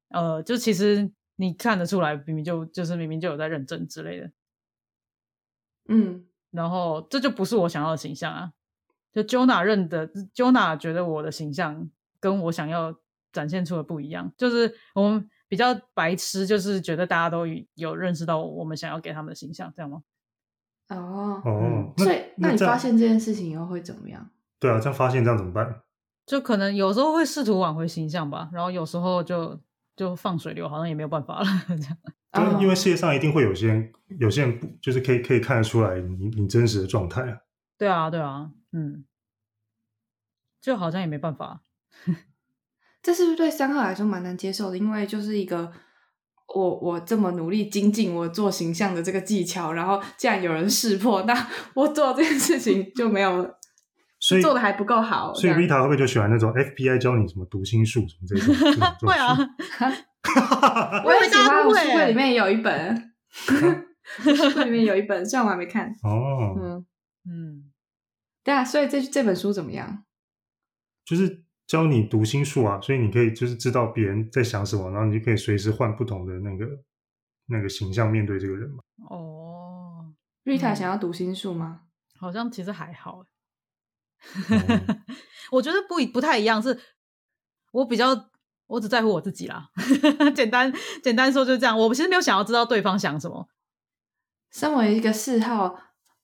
[0.07, 4.31] 呃，就其实你看得出来，明明就就是明明就有在认真之类的，
[5.89, 8.53] 嗯，然后这就不是我想要的形象啊。
[9.11, 12.97] 就 Jonah 认的，Jonah 觉得我的形象跟我想要
[13.31, 17.45] 展现出的不一样，就是我们比较白痴，就是觉得大家都
[17.75, 20.01] 有认识到我们想要给他们的形象，这样吗？
[20.87, 24.31] 哦，哦，那所以那你发现这件事情以后会怎么样？
[24.61, 25.81] 对啊，这样发现这样怎么办？
[26.25, 29.59] 就可能有时候会试图挽回形象吧，然后有时候就
[29.95, 32.61] 就放水流，好像也没有办法了， 这样。
[32.61, 37.37] 因为世界上一定会有些人，有些人不就是可以可以看得出来你你真实的状态啊。
[37.77, 39.03] 对啊，对啊，嗯，
[40.61, 41.63] 就好像也没办法。
[43.01, 44.77] 这是不是对三号来说蛮难接受的？
[44.77, 45.73] 因为就是一个
[46.53, 53.55] 我我这么努力精进我做形象的这个技巧，然后既然有人识破，那我做这件事情就没有
[54.31, 55.33] 所以做的还不够好。
[55.33, 58.55] 所以这样 Rita 会不会就喜欢那种 FBI 教你什么读心术什么这种？
[59.07, 59.35] 会啊，
[61.05, 65.89] 我也喜欢，我书柜里面也有一本，书柜里面有一本，虽然我还没看。
[66.03, 66.85] 哦，嗯，
[67.29, 67.71] 嗯，
[68.43, 70.03] 对啊，所以这这本书怎么样？
[71.05, 76.65] 就是教你读心术啊，所以你可以就是知道别人在想什么，然后你就可以随时换不同的那个
[77.47, 78.83] 那个形象面对这个人嘛。
[79.09, 80.13] 哦
[80.45, 81.81] ，Rita 嗯想要读心术吗？
[82.19, 83.25] 好像其实还好。
[84.49, 84.97] 哦
[85.51, 86.77] 我觉得不不太一样，是
[87.71, 88.07] 我比较
[88.67, 89.69] 我只在乎我自己啦。
[90.35, 90.71] 简单
[91.03, 93.47] 简单说就是这样，我其实没有想要知道对方想什么。
[94.51, 95.75] 身为一个四号，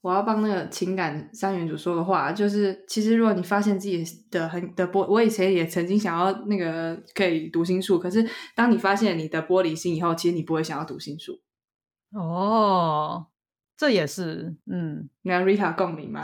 [0.02, 11.42] 我要帮那个情感三元组说的话，就是其实如果你发现自己的很的玻，我以前也曾经想要那个可以读心术，可是当你发现你的玻璃心以后，其实你不会想要读心术。
[12.12, 13.28] 哦，
[13.78, 16.24] 这也是，嗯，你跟 Rita 共鸣吗？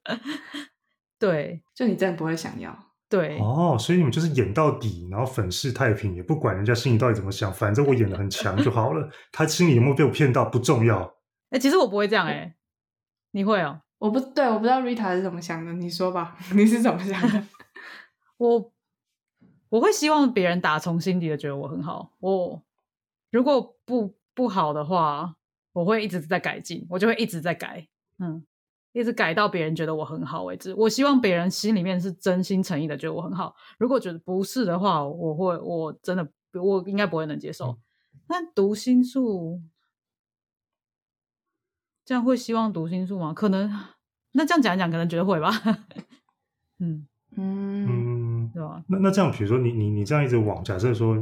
[1.18, 2.76] 对，就你真的不会想要。
[3.08, 9.08] 对，哦，所以你们就是演到底，然后粉饰太平，也不管人家心里到底怎么想，反正我演的很强就好了。
[9.30, 11.14] 他心里有没有被我骗到不重要。
[11.50, 12.54] 哎、其实我不会这样哎、
[13.32, 13.80] 你会哦？
[13.98, 17.46] 我不对，我不知道 Rita 是怎么想的，你说吧，你是怎么想的？
[18.38, 18.72] 我
[19.68, 22.12] 我会希望别人打从心底的觉得我很好。
[22.18, 22.62] 我
[23.30, 25.36] 如果不不好的话，
[25.72, 27.86] 我会一直在改进，我就会一直在改，
[28.18, 28.44] 嗯，
[28.92, 30.74] 一直改到别人觉得我很好为止。
[30.74, 33.54] 我希望别人心里面是真心诚意的觉得我很好。
[33.78, 36.28] 如果觉得不是的话，我会我真的
[36.60, 37.78] 我应该不会能接受。
[38.28, 39.62] 那读心术
[42.04, 43.32] 这样会希望读心术吗？
[43.32, 43.70] 可能
[44.32, 45.50] 那这样讲一讲，可能觉得会吧。
[46.80, 47.06] 嗯，
[47.36, 48.82] 嗯，嗯，对吧？
[48.88, 51.16] 那那这样，比如说你你你这样一直往，假设说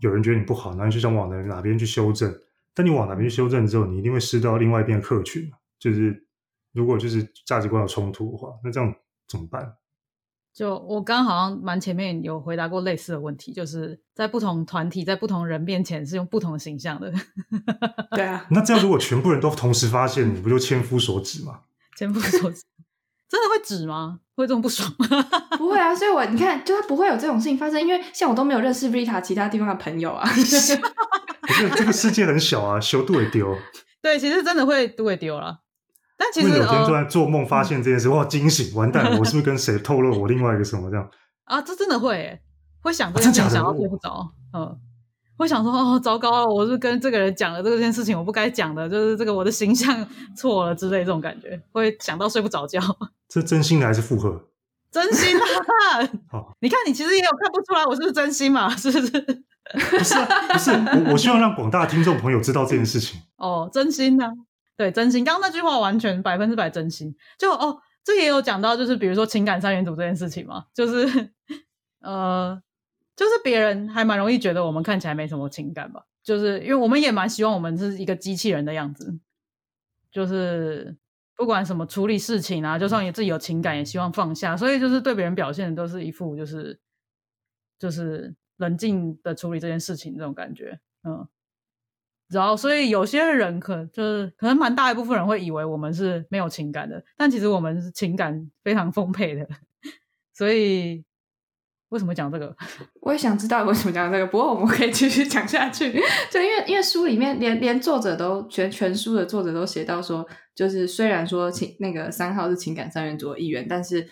[0.00, 2.32] 有人觉得你不好，然后你就想往哪哪边去修正，
[2.74, 5.58] 但你往哪边去修正之后，你一定会失掉另外一边的客群嘛。
[5.78, 6.26] 就是
[6.72, 8.94] 如果就是价值观有冲突的话，那这样
[9.28, 9.74] 怎么办？
[10.54, 17.10] 就我刚刚好像蛮前面有回答过类似的问题，就是在不同团体、在不同人面前是用不同的形象的。
[18.14, 21.60] 对啊，那这样如果全部人都同时发现，你不就千夫所指吗？
[21.96, 22.62] 千夫所指，
[23.28, 24.20] 真的会指吗？
[24.34, 25.06] 会这么不爽吗？
[25.56, 30.28] 不会啊，所以我你看，就是不会有这种事情发生，因为像我都没有认识 Rita 其他地方的朋友啊。
[31.52, 33.56] 可是这个世界很小啊，修度也丢。
[34.00, 35.58] 对，其实真的会都会丢了。
[36.16, 39.18] 但其实有天突呃然做梦发现这件事，哇，惊醒，完蛋了！
[39.18, 41.08] 我是不是跟谁透露我另外一个什么这样？
[41.44, 42.40] 啊，这真的会耶
[42.80, 44.32] 会想这啊件事情，真假的想到睡不着。
[44.52, 44.78] 嗯，
[45.36, 52.80] 会想说哦，糟糕了，我是跟这个人讲了这件事情，我不该讲的，就是这个我的形象 错了之类这种感觉，会想到睡不着觉。
[53.28, 54.48] 这真心的还是附和？
[54.92, 55.42] 真心啊！
[56.30, 58.68] 好你看，你其实也有看不出来我是不是真心嘛？
[58.76, 59.42] 是不是？
[59.72, 63.20] 不是啊，不是我，我希望让广大听众朋友知道这件事情。
[63.38, 64.30] 哦，真心呢、
[64.76, 65.24] 对，真心。
[65.24, 67.14] 刚刚那句话完全百分之百真心。
[67.38, 71.30] 就哦，这也有讲到，就是比如说情感三元组这件事情嘛，就是
[72.00, 72.60] 呃，
[73.16, 79.18] 就是别人还蛮容易觉得我们看起来没什么情感吧，就是因为我们也蛮希望我们是一个机器人的样子，
[80.10, 80.96] 就是
[81.36, 86.78] 不管什么处理事情啊，就算你自己有情感，也希望放下，所以就是对别人表现的都是一副就是
[87.78, 91.26] 就是冷静的处理这件事情这种感觉，嗯。
[92.28, 99.46] 然后，所以有些人可就是可能蛮大一部分人会以为我们是没有情感的，但其实我们是情感非常丰沛的。
[100.32, 101.04] 所以
[101.90, 102.56] 为什么讲这个？
[103.02, 105.92] 我也想知道为什么讲这个，不过我们可以继续讲下去。
[106.32, 114.08] 就因为因为书里面连连作者都全全书的作者都写到说，就是虽然说情那个三号是情感三元组的一员，但是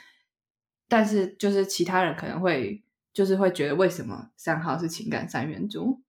[0.86, 6.01] 但是就是其他人可能会就是会觉得为什么三号是情感三元组？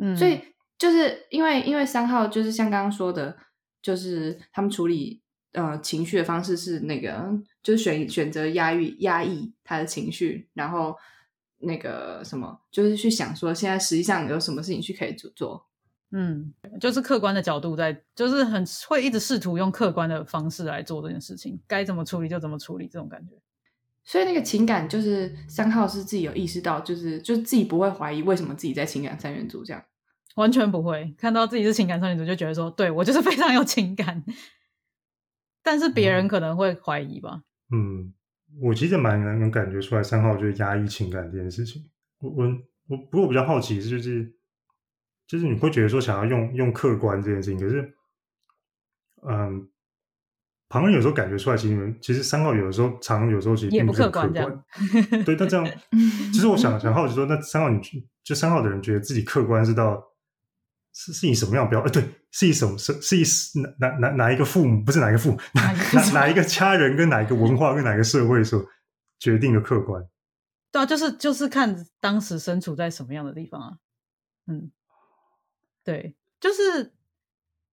[0.00, 0.40] 嗯，所以
[0.78, 3.36] 就是因为因为三号就是像刚刚说的，
[3.82, 7.30] 就是他们处理呃情绪的方式是那个
[7.62, 10.96] 就是选选择压抑压抑他的情绪，然后
[11.58, 15.66] 那个什么就是去想说现在实际上有什么事情去可以做做。
[16.14, 23.34] 嗯，就是客观的角度在，就是很会一直试图用客观的方式来做这件事情，该怎么处理就怎么处理，这种感觉。
[24.04, 29.82] 所以那个情感就是三号是自己有意识到，就是就是自己不会怀疑为什么自己在情感三元组这样。
[30.36, 34.24] 完全不会看到自己是情感三元组，就觉得说，对我就是非常有情感。
[35.62, 37.42] 但是别人可能会怀疑吧。
[37.70, 38.14] 嗯，
[38.60, 41.88] 我其实蛮能能感觉出来，三号就是压抑情感这件事情。
[42.18, 42.44] 我我
[42.88, 44.34] 我，不过我比较好奇是就是
[45.26, 47.94] 就是你会觉得说想要用用客观这件事情，可是
[49.28, 49.68] 嗯，
[50.72, 54.64] 旁人有时候感觉出来，其实你们其实三号有的时候常有时候其实也不客客观
[55.22, 55.70] 对，那这样
[56.32, 57.78] 其实我想想好奇说，那三号你
[58.24, 60.02] 就三号的人觉得自己客观是到
[60.94, 61.82] 是是以什么样的标？
[61.82, 63.22] 呃，对，是以什么是是以
[63.60, 68.64] 哪哪哪哪一个父母不是哪一个父母哪 哪一哪一个家人跟哪一个文化跟哪一个社会所
[69.18, 70.02] 决定的客观？
[70.70, 73.76] 对啊，就是就是看当时身处在什么样的地方啊。
[74.46, 74.72] 嗯，
[75.84, 76.92] 对，就是，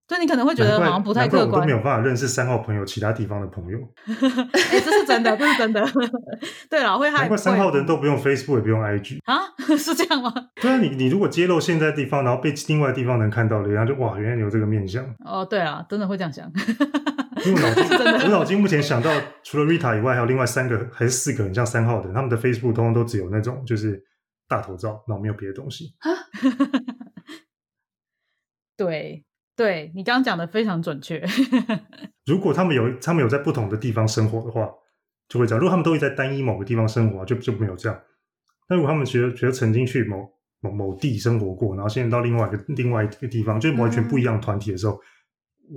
[0.10, 3.78] 就你可能会觉得好像不太客观都没，有办法认识三号朋友其他地方的朋友。
[4.10, 5.86] 哎、这是真的，这是真的。
[6.68, 9.20] 对了，会害难怪三号的人都不用 Facebook 也不用 IG。
[9.26, 9.38] 啊，
[9.78, 10.34] 是这样吗？
[10.60, 15.06] 对啊，你你如果揭露现在地方，然后被另外地方人看到了，人家就哇，原来你有这个面相。
[15.24, 16.52] 哦，对啊，真的会这样想。
[17.46, 19.12] 因为我脑筋，真的我脑筋目前想到，
[19.44, 24.04] 除了 Rita 以外，还有另外三个还是四个很像三号的人，他们的 Facebook 通通都只有那种就是
[24.48, 25.94] 大头照，然后没有别的东西。
[28.76, 29.24] 对，
[29.60, 31.22] 对你刚刚讲的非常准确。
[32.26, 34.70] 如果他们有他们有在不同的地方生活的话，
[35.28, 35.60] 就会这样。
[35.60, 38.02] 如果他们都会在单一某个地方生活，就就没有这样。
[38.70, 40.26] 但如果他们觉得觉得曾经去某
[40.62, 44.98] 某某地生活过，然后现在到另外一个另外一个地方，就是完全不一样的团体的时候，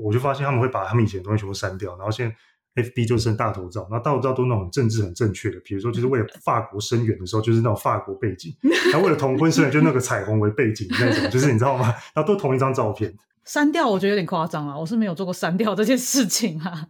[0.00, 2.32] 我就发现他们会把他们以前的东西全部删掉，然后现
[2.76, 8.52] 在 FB 就剩大头照，然后大头照都那种政治很正确的，比如说就是为了法国声援的时候，就是那种法国背景；
[8.92, 11.92] 然后为了同婚声援，就那个彩虹为背景那种，就是你知道吗？
[12.14, 13.12] 然后都同一张照片。
[13.44, 16.88] 删掉我觉得有点夸张啊，我是没有做过删掉这件事情啊，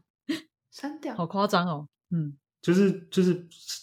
[0.71, 1.89] 删掉好夸张哦。
[2.11, 3.35] 嗯，就是就是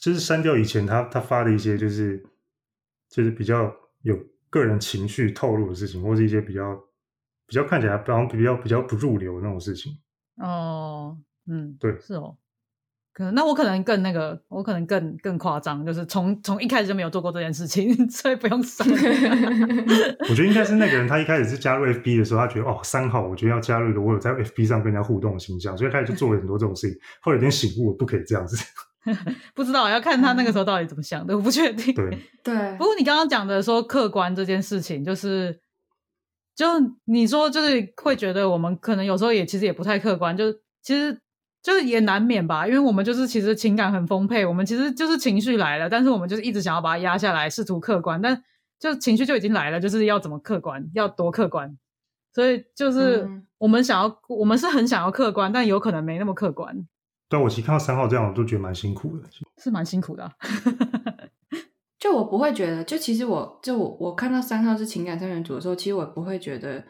[0.02, 2.24] 就是删掉以前他他发的一些就是
[3.10, 4.16] 就是比较有
[4.50, 6.76] 个人情绪透露的事情，或是一些比较
[7.48, 9.92] 比较看起来比较比较比较不入流的那种事情。
[10.38, 11.18] 哦，
[11.48, 12.38] 嗯，对，是哦。
[13.20, 18.88] 可能那我可能更那个，我可能更更夸张，就是从从一开始就没有做过这件事情， 所以不用删。
[20.30, 26.98] 我觉得应该是那个人，他一开始是加入 FB 的时候，他觉得哦三号，我觉得要加入一个我有在 FB 上跟人家互动的形象，所以开始就做了很多这种事情。
[27.20, 28.56] 后来有点醒悟，不可以这样子。
[29.54, 31.94] 不知道要看他那个时候到底怎么想的，我不确定。
[31.94, 32.78] 对对。
[32.78, 35.60] 不过你刚刚讲的说客观这件事情，就是
[36.56, 36.66] 就
[37.04, 41.20] 你说就是会觉得我们可能有时候也其实也不太客观，就其实。
[41.70, 48.44] 就是也难免吧，因为我们就是其实情感很丰沛，我们其实就是情绪来了，但是我们就是一直想要把它压下来，试图客观，但
[48.80, 51.78] 就情绪就已经来了，就是要怎么客观，要多客观，
[52.34, 56.88] 所以就是我们想要，我们是很想要客观，但有可能没那么客观。
[57.30, 59.30] 对，我其实看到三号这样，我都觉得蛮辛苦的，
[59.62, 60.32] 是蛮辛苦的。
[62.00, 66.84] 就我不会觉得，就其实我就我我看到三号是情感三元组的时候，其实我不会觉得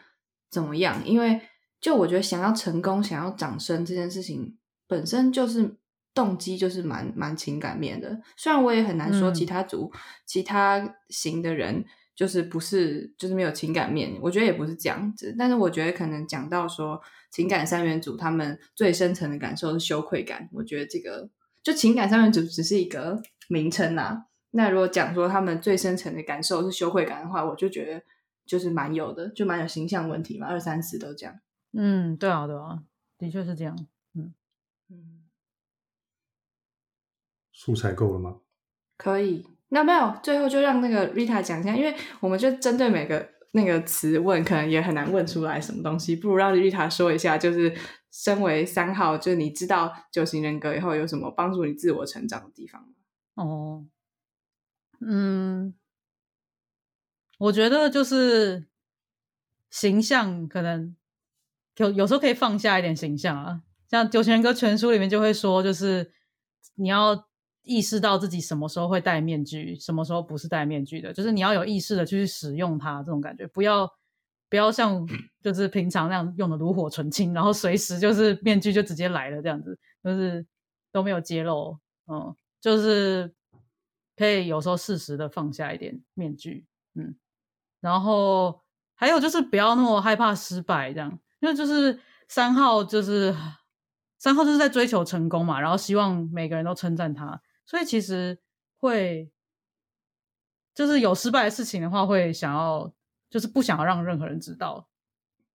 [0.50, 1.38] 怎么样，因为
[1.82, 4.56] 就我觉得想要成功、想要掌声这件事情。
[4.90, 5.76] 本身就是
[6.12, 9.92] 动机就是蛮蛮情感面的，虽然我也很难说其他组
[10.26, 11.84] 其他型的人
[12.16, 21.30] 就是不是就是没有情感面，我觉得也不是这样子，但是我觉得可能讲到说情感三元组他们最深层的感受是羞愧感，我觉得这个
[21.62, 28.02] 就情感三元组只是一个名称呐，那如果讲说他们最深层的感受是羞愧感的话，我就觉得
[28.44, 31.38] 就是蛮有的，就蛮有形象问题嘛，二三十都这样。
[31.72, 32.82] 嗯，对啊，对啊，
[33.16, 33.86] 的确是这样。
[34.12, 34.34] 嗯，
[37.62, 38.38] 素材够了吗？
[38.96, 47.76] 可以，那没有，最后就让那个 Rita 讲一下，因为我们就针对每个那个词问，可能也很难问出来什么东西，不如让 Rita 说一下，就是
[48.10, 52.88] 身为三号，就是你知道九型人格以后有什么帮助你自我成长的地方吗？
[53.34, 53.84] 哦，
[55.00, 55.74] 嗯，
[57.36, 58.68] 我觉得就是
[59.68, 60.96] 形象，可能
[61.76, 63.60] 有有时候可以放下一点形象啊。
[63.90, 66.10] 像《九型人格全书》里面就会说，就是
[66.76, 67.28] 你要
[67.62, 73.90] 意识到自己什么时候会戴面具，什么时候不是戴面具的，就是你要有意识的去使用它，这种感觉不要
[74.48, 75.06] 不要像
[75.42, 80.44] 就是平常那样用的炉火纯青，然后随时就是面具就直接来了这样子，就是
[80.90, 83.32] 都没有揭露，嗯，就是
[84.16, 87.14] 可以有时候适时的放下一点面具，嗯，
[87.80, 88.62] 然后
[88.94, 93.34] 还有就是不要那么害怕失败，这样，因为就是三号就是。
[94.22, 97.40] 三号就是在追求成功嘛，然后希望每个人都称赞他，
[97.70, 98.36] 所以其实
[98.80, 99.30] 会
[100.74, 102.92] 就是有失败的事情的话，会想要
[103.30, 104.88] 就是不想要让任何人知道，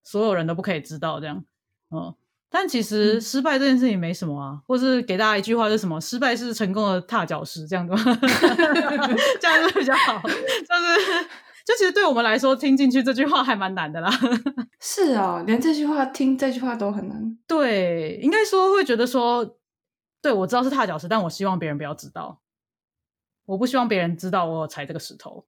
[0.02, 1.44] 所有人都不可以知道这样，
[1.92, 2.16] 嗯，
[2.50, 7.94] 但其实失败这件事情没什么啊，或是给大家一句话，就是什么失败是成功的踏脚石，这样子，
[9.42, 11.28] 这样子比较好， 就是。
[11.66, 14.08] 就其实对我们来说，听进去这句话还蛮难的啦。
[14.80, 17.40] 是哦，连这句话听这句话都很难。
[17.48, 19.58] 对，应该说会觉得说，
[20.26, 22.42] 对我知道是踏脚石，但我希望别人不要知道。
[23.46, 25.46] 我不希望别人知道我踩这个石头，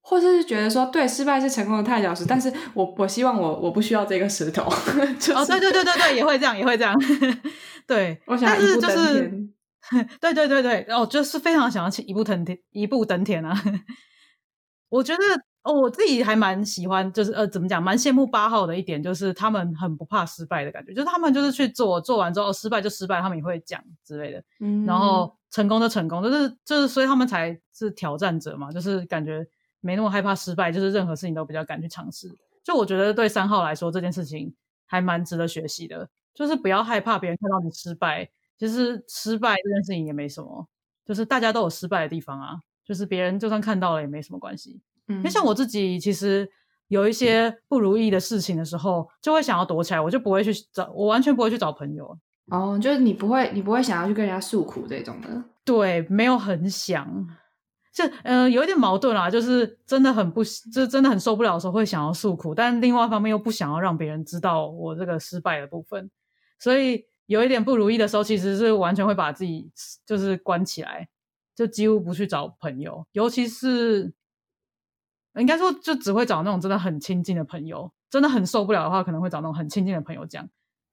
[0.00, 4.62] 或者是觉得说，对，失败是成功的踏脚石，但是我我希望我我不需要这个石头。
[5.34, 6.96] 哦，对对对对对，也会这样，也会这样。
[7.84, 9.54] 对，我想一步登天。
[10.20, 13.60] 对对对对，哦，就是非常想要去一步登天，一步登天啊！
[14.90, 15.22] 我觉得。
[15.62, 29.46] 哦，我自己还蛮喜欢，就是呃，怎么讲，蛮羡慕八号的一点，就是他们很不怕失败的感觉，就是他们就是去做，做完之后失败就失败，他们也会讲之类的，嗯，然后成功就成功，就是就是，所以他们才是挑战者嘛，就是感觉
[29.80, 32.28] 没那么害怕失败，就是任何事情都比较敢去尝试。
[32.64, 34.52] 就我觉得对三号来说，这件事情
[34.86, 40.66] 还蛮值得学习的，就是不要害怕别人看到你失败，其实失败这件事情也没什么，
[41.04, 44.80] 就是大家都有失败的地方啊，就是别人就算看到了也没什么关系。
[45.08, 46.48] 因为像我自己，其实
[46.88, 52.18] 有一些不如意的事情的时候，就会想要躲起来，我就不会去找，我完全不会去找朋友。
[52.46, 55.44] 哦，就是你不会，你不会想要去跟人家诉苦这种的。
[55.64, 57.26] 对，没有很想，
[57.94, 60.42] 就嗯，有一点矛盾啦，就是真的很不，
[60.72, 66.10] 就真的很受不了的时候会想要诉苦，但另外一方面又不想要让别人知道我这个失败的部分，
[66.58, 69.70] 所以有一点不如意的时候，其实是完全会把自己
[70.04, 71.08] 就是关起来，
[71.54, 74.12] 就几乎不去找朋友，尤其是。
[75.36, 80.48] 应该说，就只会找那种真的很亲近的朋友，真的很受不了的话，可能会找那种很亲近的朋友讲。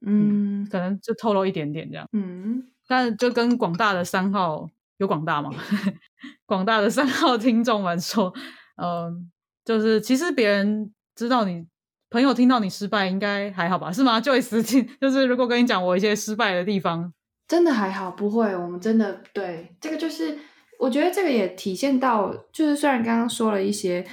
[0.05, 2.07] 嗯可能就透露一点点这样。
[2.13, 5.51] 嗯但就跟广大的三号有广大吗？
[6.45, 8.33] 广大的三号听众们说，
[8.81, 9.29] 嗯、
[9.65, 11.67] 就是其实别人知道你
[12.09, 13.91] 朋友听到你失败，应该还好吧？
[13.91, 17.13] 是吗？Joyce 听就是如果跟你讲我一些失败的地方，
[17.47, 20.39] 真的还好，不会，我们真的对这个就是，
[20.79, 24.07] 我觉得这个也体现到，就是虽然刚刚说了一些，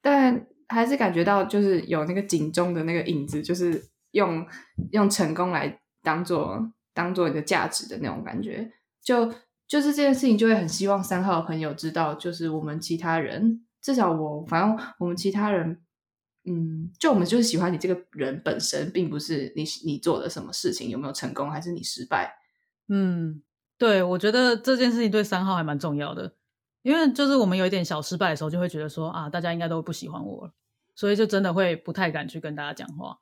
[0.00, 3.82] 但还是感觉到就是有那个警钟的那个影子，就是
[4.12, 4.46] 用
[4.92, 8.70] 用成功来当做当做你的价值的那种感觉，
[9.02, 9.32] 就
[9.66, 15.80] 就是这件事情就会很希望三号的朋友知道，就是我们其他人，至少我反正我们其他人。
[16.50, 22.38] 嗯，就我们就是喜欢你这个人本身，并不是你你做的什么事情有没有成功，还是你失败。
[22.88, 23.42] 嗯，
[23.76, 26.36] 对，我觉得这件事情对三号还蛮重要的，
[26.82, 30.52] 因为就是我们有一点小失败的时候，就会觉得说啊，大家应该都不喜欢我了，
[30.94, 33.18] 所以就真的会不太敢去跟大家讲话。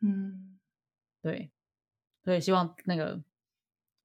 [0.00, 0.58] 嗯
[1.22, 1.50] 对，
[2.24, 3.20] 所以希望那个，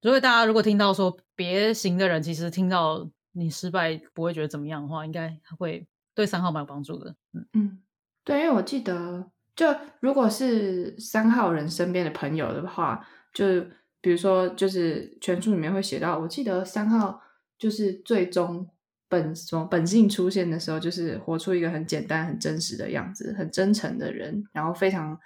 [0.02, 7.16] 如果大家如果听到说别行的人，其实听到你失败不会觉得怎么样的话，应该会对三号蛮有帮助的。
[7.34, 7.84] 嗯嗯，
[8.24, 13.62] 对，因为我记得，就如果是三号人身边的朋友的话，就
[14.02, 17.22] 比如说，就是全书里面会写到，我记得三号
[17.58, 18.68] 就是最终
[19.08, 25.20] 本什么本性出现的时候，就是活出一个很简单、很真实的样子，很真诚的人，然后非常。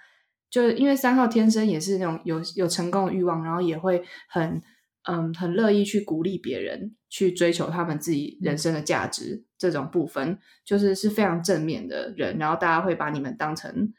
[0.50, 4.60] 就是因为三号天生也是那种有有成功的欲望，然后也会很
[5.04, 13.94] 嗯很乐意去鼓励别人去追求他们自己人生的价值这种部分，就是是非常正面的人，然后大家会把你们当成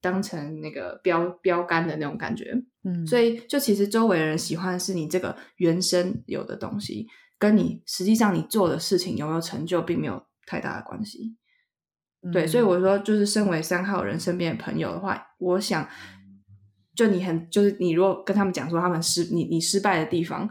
[0.00, 7.06] 当成那个标标杆的那种感觉，嗯，所以就其实周围的人喜欢的是你这个原生有的东西，
[7.40, 11.36] 跟你实际上你做的事情有没有成就，并没有太大的关系。
[12.30, 15.88] 对，所以嗯我说，就是身为三号人身边的朋友的话，我想，
[16.94, 20.50] 就你很，就是你如果跟他们讲说他们失你你失败的地方，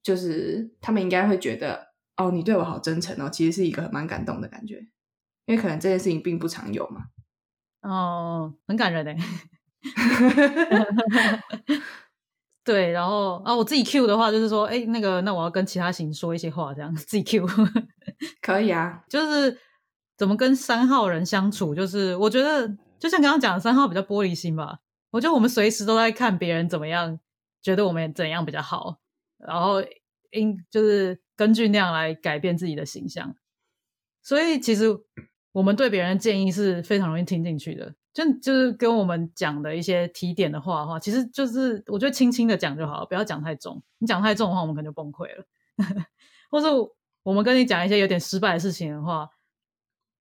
[0.00, 4.86] 就是他们应该会觉得，哦，你对我好真诚哦，其实是一个蛮感动的感觉，
[5.46, 7.06] 因为可能这件事情并不常有嘛。
[7.82, 9.16] 哦，很感人哎。
[12.66, 17.46] 对，然后啊，我自己 Q 的话就是说，哎，那个，那我要跟其他型说一些话，这样 自己 Q。
[18.42, 19.56] 可以啊，就是
[20.16, 22.66] 怎么跟三号人相处，就是我觉得
[22.98, 24.80] 就像刚刚讲的，三号比较玻璃心吧。
[25.12, 27.20] 我觉得我们随时都在看别人怎么样，
[27.62, 28.98] 觉得我们怎样比较好，
[29.38, 29.80] 然后
[30.32, 33.36] 应就是根据那样来改变自己的形象。
[34.22, 34.86] 所以其实
[35.52, 43.82] 我们对别人的建议是非常容易听进去的，就就是跟我们讲的一些提点的话的话，其实就是我觉得轻轻的讲就好，不要讲太重。
[43.98, 45.44] 你讲太重的话，我们可能就崩溃了，
[46.50, 46.68] 或者
[47.22, 49.28] 我们跟你讲一些有点失败的事情的话，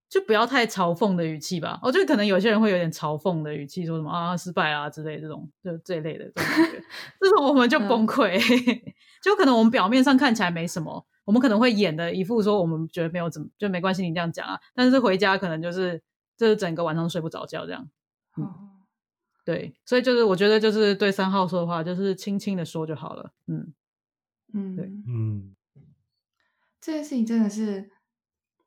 [0.10, 1.80] 就不要太嘲讽的语气吧。
[1.82, 6.84] 我觉得可能有些人会有点嘲讽的语气，说什么啊失败啊之类这种，就这一类的这种感觉，
[7.22, 8.38] 这种我们就崩溃。
[9.24, 16.04] 就可能我们表面上看起来没什么，我们可能会演的一副说我们觉得没有怎么就没关系，你这样讲啊，但是回家可能就是
[16.38, 17.90] 就是整个晚上睡不着觉这样。
[18.38, 18.72] 嗯哦
[19.46, 23.32] 对，所以就是我觉得就是对三号说的话，就是轻轻的说就好了。
[23.46, 23.76] 嗯，
[24.54, 25.56] 嗯，对嗯，
[26.82, 27.92] 这件事情真的是，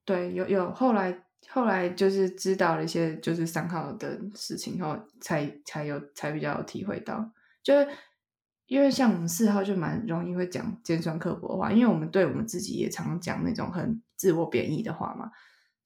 [0.04, 7.28] 对，有有后来后来就是知道了一些就是三号的事情后，才才有才比较有体会到，
[7.64, 7.88] 就是
[8.66, 15.32] 因为像我们四号就蛮容易会讲尖酸刻薄的话，因为我们对我们自己也常讲那种很自我贬义的话嘛，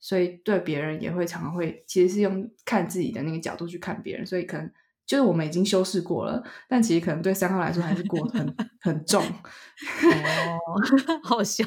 [0.02, 4.70] 所以对别人也会常常会其实是用看自己的那个角度去看别人，所以可能。
[5.04, 9.22] 就是我们已经修饰过了，但其实可能对三号来说还是过得很 很重。
[9.22, 10.58] 哦，
[11.24, 11.64] 好笑。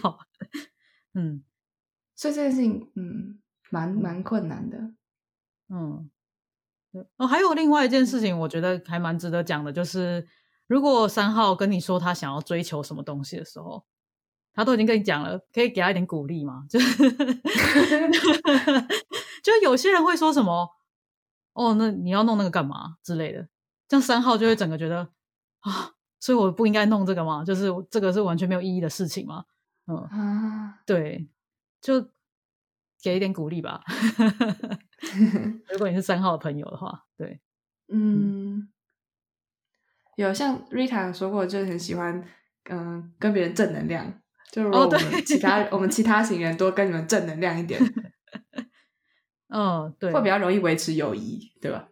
[1.14, 1.44] 嗯
[2.16, 3.38] 所以这件事情，嗯，
[3.70, 4.78] 蛮蛮困难的。
[5.70, 6.10] 嗯，
[6.94, 10.26] 对哦，还有另外一件事情，我觉得还蛮值得讲的，就是
[10.66, 13.86] 如果三号跟你说他想要追求什么东西的时候，
[14.56, 16.66] 他都已经跟你讲了，可以给他一点鼓励嘛？
[16.70, 17.08] 就是，
[19.44, 20.70] 就有些人会说什么，
[21.54, 23.48] 哦，那你要弄那个干嘛之类的，
[23.88, 25.10] 这样三号就会整个觉得
[25.60, 27.44] 啊，所以我不应该弄这个吗？
[27.44, 29.44] 就是这个是完全没有意义的事情吗？
[29.88, 31.28] 嗯，啊，对，
[31.82, 32.10] 就
[33.04, 33.84] 给一点鼓励吧。
[35.70, 37.42] 如果你是三号的朋友的话，对，
[37.90, 38.70] 嗯，
[40.16, 42.26] 有像 Rita 有说过，就是很喜欢，
[42.70, 44.22] 嗯、跟别人正能量。
[44.56, 47.78] 就如果我们其他、我们其他行人多跟你们正能量一点，
[49.54, 51.90] 嗯，对，会比较容易维持友谊，对吧？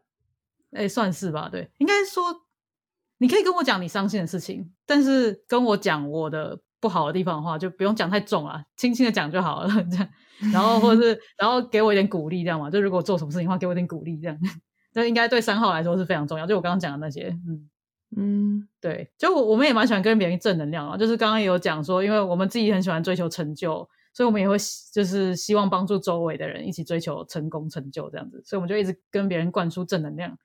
[0.71, 2.23] 哎，算是吧，对，应该说，
[3.17, 10.07] 你可以跟我讲你伤心的事情，但是跟我讲我的不好的地方的话，就不用讲太重啊，轻轻的讲就好了， 这样，
[10.53, 14.39] 然后或者是然后给我一点鼓励，这样嘛，就如果做什么事情的话，给我一点鼓励，这样，
[14.93, 16.47] 这应该对三号来说是非常重要。
[16.47, 17.69] 就我刚刚讲的那些，嗯。
[18.17, 24.55] 嗯，对，就我我们也蛮喜欢跟别人正能量啊，就是刚刚也有讲说，因为我们自己很喜欢追求成就，所以我们也会
[24.93, 30.37] 就是希望帮助周围的人一起追求成功成就这样子，所以我们就一直跟别人灌输正能量。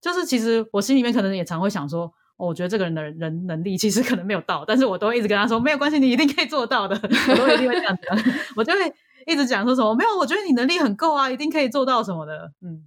[0.00, 2.04] 就是其实我心里面可能也常会想说，
[2.36, 8.02] 哦，我觉得这个人的人能力其实可能没有到，但是我都会一直跟他说，没有关系，你一定可以做到的， 我都一定会这样子，
[8.54, 8.92] 我就会
[9.26, 12.84] 一直讲说什么，没有，我觉得你能力很够啊，一定可以做到什么的，嗯，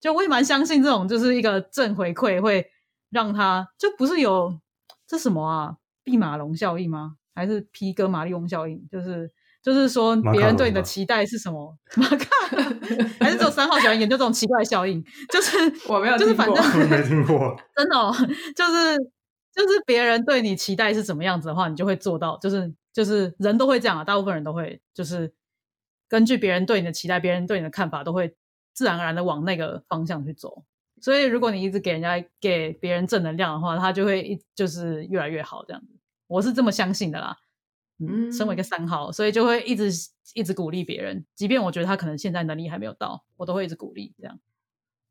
[0.00, 2.70] 就我也蛮相信这种就是一个正回馈会。
[3.10, 4.58] 让他就不是有
[5.06, 5.76] 这什么啊？
[6.02, 7.16] 毕马龙效应吗？
[7.34, 8.86] 还是皮格马利翁效应？
[8.90, 9.30] 就是
[9.62, 11.76] 就是说别人对你的期待是什么？
[11.96, 12.26] 马卡
[13.18, 15.04] 还是只有三号喜欢研究这种奇怪效应？
[15.30, 15.56] 就是
[15.88, 18.14] 我没有，就是反正没听过， 真的，哦，
[18.54, 18.96] 就是
[19.52, 22.38] 就是别人对你期待是什么样子的话，你就会做到。
[22.38, 25.32] 就是就是人都会这样啊，大部分人都会就是
[26.08, 28.36] 根据别人对你的期待，别人对你的看法，都会
[28.72, 30.64] 自然而然的往那个方向去走。
[31.00, 35.88] 所以，如果你一直给人家给别人正能量的话，他就会一就是越来越好这样子。
[36.26, 37.36] 我是这么相信的啦。
[37.98, 39.90] 嗯，身为一个三号，所以就会一直
[40.34, 44.38] 一直鼓励别人，即便我觉得他可能现在能力还没有到，我都会一直鼓励这样。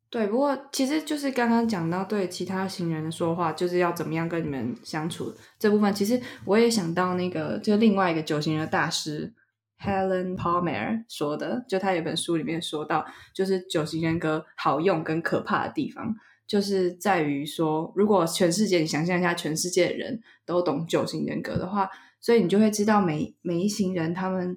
[0.08, 9.32] 对，不过其实就是刚刚讲到对其他行人的说话，就是要怎么样跟你们相处这部分，其实我也想到那个就另外一个九型的大师。
[9.78, 13.04] Helen Palmer 说的，就他有本书里面说到，
[13.34, 16.16] 就是九型人格好用跟可怕的地方，
[16.46, 24.56] 就是在于说，如果全世界你想象一下，全世界的人都懂九型人格的话，所以你就会知道每每一型人他们，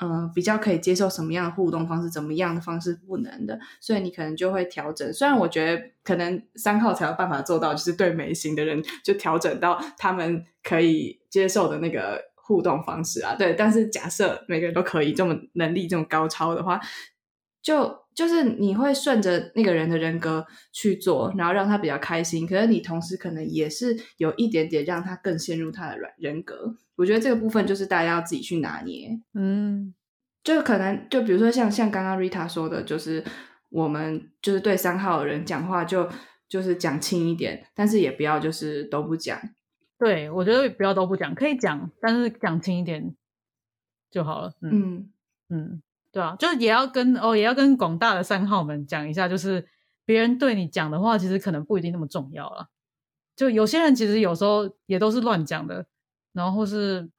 [0.00, 5.12] 嗯，比较可以接受什么样的互动方式，怎么样的方式不能的，所以你可能就会调整。
[5.12, 12.29] 虽然我觉得可能三号才有办法做到，就是对每一型的人就调整到他们可以接受的那个。
[12.50, 16.80] 互动方式啊，对，但是假设每个人都可以这么能力这么高超的话，
[17.62, 22.44] 就就是你会顺着那个人的人格去做，然后让他比较开心。
[22.44, 26.74] 可是你同时可能也是有一点点让他更陷入他的软人格。
[26.96, 29.10] 我觉得这个部分就是大家要自己去拿捏。
[29.34, 29.94] 嗯，
[30.42, 33.24] 就可能就比如说像像刚刚 Rita 说的，就是
[33.68, 36.10] 我们就是对三号的人讲话就
[36.48, 39.38] 就是讲轻一点，但是也不要就是都不讲。
[40.00, 43.14] 对，我觉得不要都不讲，可以讲，但是讲轻一点
[44.10, 44.54] 就好了。
[44.62, 45.12] 嗯
[45.50, 49.68] 嗯，对啊，就是也要跟哦，也要跟广大的三号们讲一下，就是
[50.06, 52.70] 别人对你讲的话，其实可能不一定那么重要了。
[53.36, 55.84] 就有些人其实有时候也都是乱讲的，
[56.32, 57.10] 然后是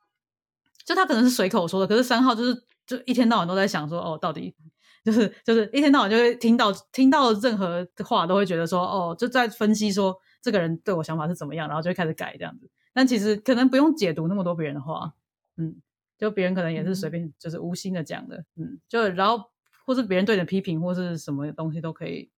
[0.84, 4.56] 就他可能是随口说的，可是三号就是就一天到晚都在想说，哦，到底
[5.04, 10.20] 就是就是一天到晚就会听到听到任何话都会觉得说，哦，就在分析说。
[10.42, 12.70] 这个人对我想法是怎么样，然后就会开始改这样子。
[12.94, 15.14] 但其实可能不用解读那么多别人的话，
[15.58, 15.76] 嗯，
[16.18, 19.50] 就别人可能也是随便就是无心的讲的，嗯，就然后
[19.86, 22.30] 或是别人对你的批评或是什么东西都可以，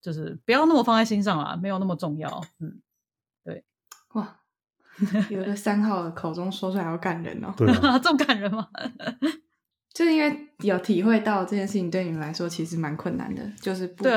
[0.00, 2.80] 就是不要那么放在心上啦，没有那么重要，嗯，
[3.44, 3.64] 对，
[4.14, 4.40] 哇，
[5.30, 7.52] 有的三号口中说出来好感人哦，
[8.02, 8.68] 这么感人吗？
[9.92, 14.10] 就是因为有体会到这件事情对你们来说其实蛮困难的，就是不不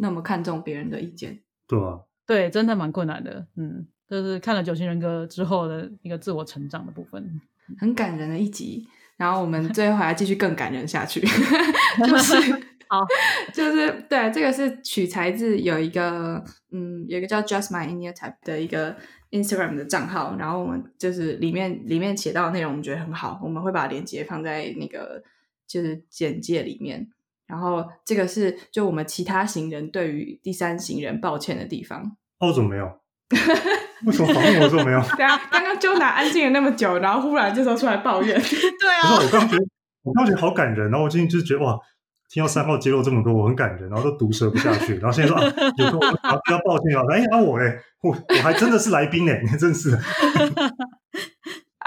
[0.00, 2.00] 那么看重别人的意见，对啊。
[2.28, 7.40] 对，真的蛮困难的，嗯，就是看了九型人格之后的一个自我成长的部分，
[7.78, 8.86] 很感人的一集。
[9.16, 11.20] 然后我们最后还要继续更感人下去，
[12.06, 12.36] 就是
[12.86, 13.04] 好，
[13.52, 18.94] 就是对，这个是取材自有一个，嗯，有一个叫 Just My Inner Type 的一个
[19.32, 25.20] Instagram 的账号，然后我们就是里面里面写到的内容，我们觉得很好，我们会把链接放在那个
[25.66, 27.08] 就是简介里面。
[27.48, 32.16] 然后这个是就我们其他行人对于第三行人抱歉的地方。
[32.38, 32.86] 哦，怎么没有？
[34.06, 35.02] 为什么反应我说没有？
[35.16, 38.38] 对啊，刚刚就拿安静了那么久，然后忽然这时候出来抱怨。
[38.40, 39.16] 对啊。
[39.16, 39.64] 不是，我刚觉得
[40.04, 41.76] 我刚觉得好感人，然后我今天就觉得哇，
[42.30, 44.96] 听到三号揭露这么多，我很感人，然后都毒舌不下去。
[44.98, 45.44] 然后现在说啊，
[45.76, 49.98] 有个比较抱歉啊，哎啊，我嘞，我我还真的是来宾哎，真是。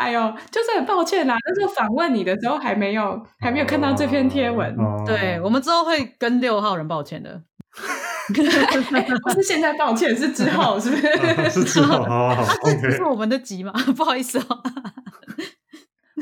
[0.02, 4.76] 哎呦，就是很抱歉啦，但是访问你的时候还没有还没有看到这篇贴文。
[5.06, 7.42] 对我们之后会跟六号人抱歉的，
[8.34, 11.50] 不是现在抱歉，是之后，是不是？
[11.52, 12.54] 是之后，好好好。
[12.82, 13.72] 这是我们的急嘛？
[13.96, 14.64] 不好意思哦。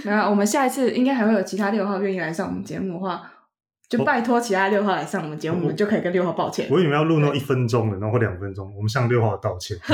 [0.03, 3.21] 没有，我们下一次应该还会有其他六号愿意来上我们节目的话。
[3.89, 6.67] 就拜托其他六号来上我们节目，我们就可以跟六号抱歉。
[6.69, 9.75] 我以为要录那一分钟的，然后两分钟，我们向六号道歉。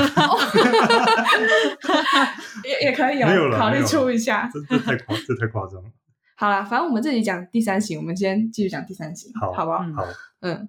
[2.62, 4.50] 也也可以哦，考虑出一下。
[4.52, 5.90] 这这太夸，这太夸张了。
[6.36, 9.78] 好啦，反正我们这里讲第三型，我们先继续讲第三型，好，好不好？
[9.78, 10.04] 好，
[10.40, 10.68] 嗯，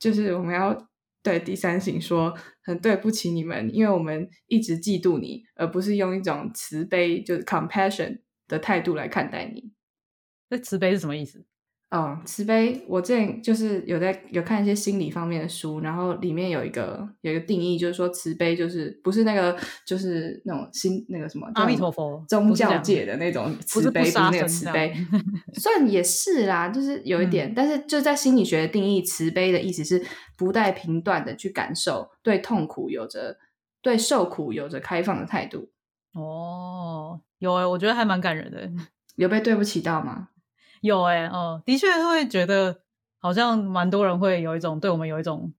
[0.00, 0.76] 就是我们要
[1.22, 9.70] 对第三型说很对不起你们，因为我们一直嫉妒你，而不是用一种慈悲，就是 compassion 的态度来看待你。
[10.48, 11.46] 那慈悲是什么意思？
[11.88, 19.56] 哦，慈悲，我之前就是有在有看一些心理方面的书，然后里面有一个有一个定义，就是说慈悲就是不是那个
[19.86, 24.92] 就是那种心那个什么阿弥陀佛宗教界的那种慈悲，不是那个慈悲，
[25.54, 30.04] 算也是啦，就是有一点，但是就在心理学的定义，慈悲的意思是
[30.36, 33.38] 不带评断的去感受，对痛苦有着
[33.80, 35.68] 对受苦有着开放的态度。
[36.14, 38.68] 哦，有哎、我觉得还蛮感人的。
[39.14, 40.30] 有被对不起到吗？
[40.86, 42.80] 有哎、哦，的确会觉得
[43.18, 45.52] 好像蛮多人会有一种对我们有一种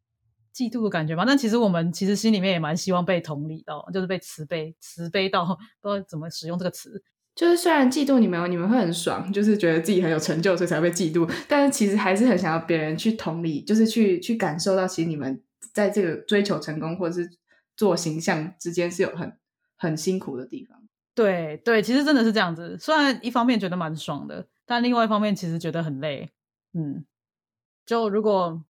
[0.55, 1.23] 嫉妒的感觉嘛。
[1.23, 5.45] 但其实我们其实心里面也蛮希望被同理到，就是被慈悲慈悲到，
[5.80, 7.03] 不知道怎么使用这个词。
[7.36, 15.39] 就是虽然嫉妒你们，你们会很爽，就是觉得自己很有成就，所以才会被嫉妒，但是其实还是很想要别人去同理，就是去去感受到，其实你们
[15.71, 17.30] 在这个追求成功或者是
[17.75, 19.38] 做形象之间是有很
[19.78, 20.80] 很辛苦的地方。
[21.13, 22.75] 对对，其实真的是这样子。
[22.80, 26.30] 虽然一方面觉得蛮爽的，但另外一方面其实觉得很累。
[26.74, 27.05] 嗯，
[27.86, 28.63] 就如果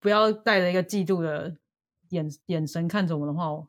[0.00, 1.56] 不要带着一个嫉妒的
[2.10, 3.66] 眼眼神看着我们的话，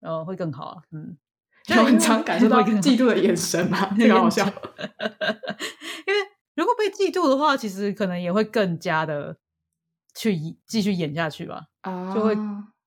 [0.00, 0.82] 呃，会更好啊。
[0.92, 1.16] 嗯，
[1.64, 3.92] 就很常感受 到嫉妒的眼神嘛？
[3.98, 4.44] 这个好笑。
[4.46, 6.20] 因为
[6.54, 9.38] 如果被嫉妒的话，其实可能也会更加的
[10.14, 11.66] 去演继续演下去吧。
[11.80, 12.36] 啊就会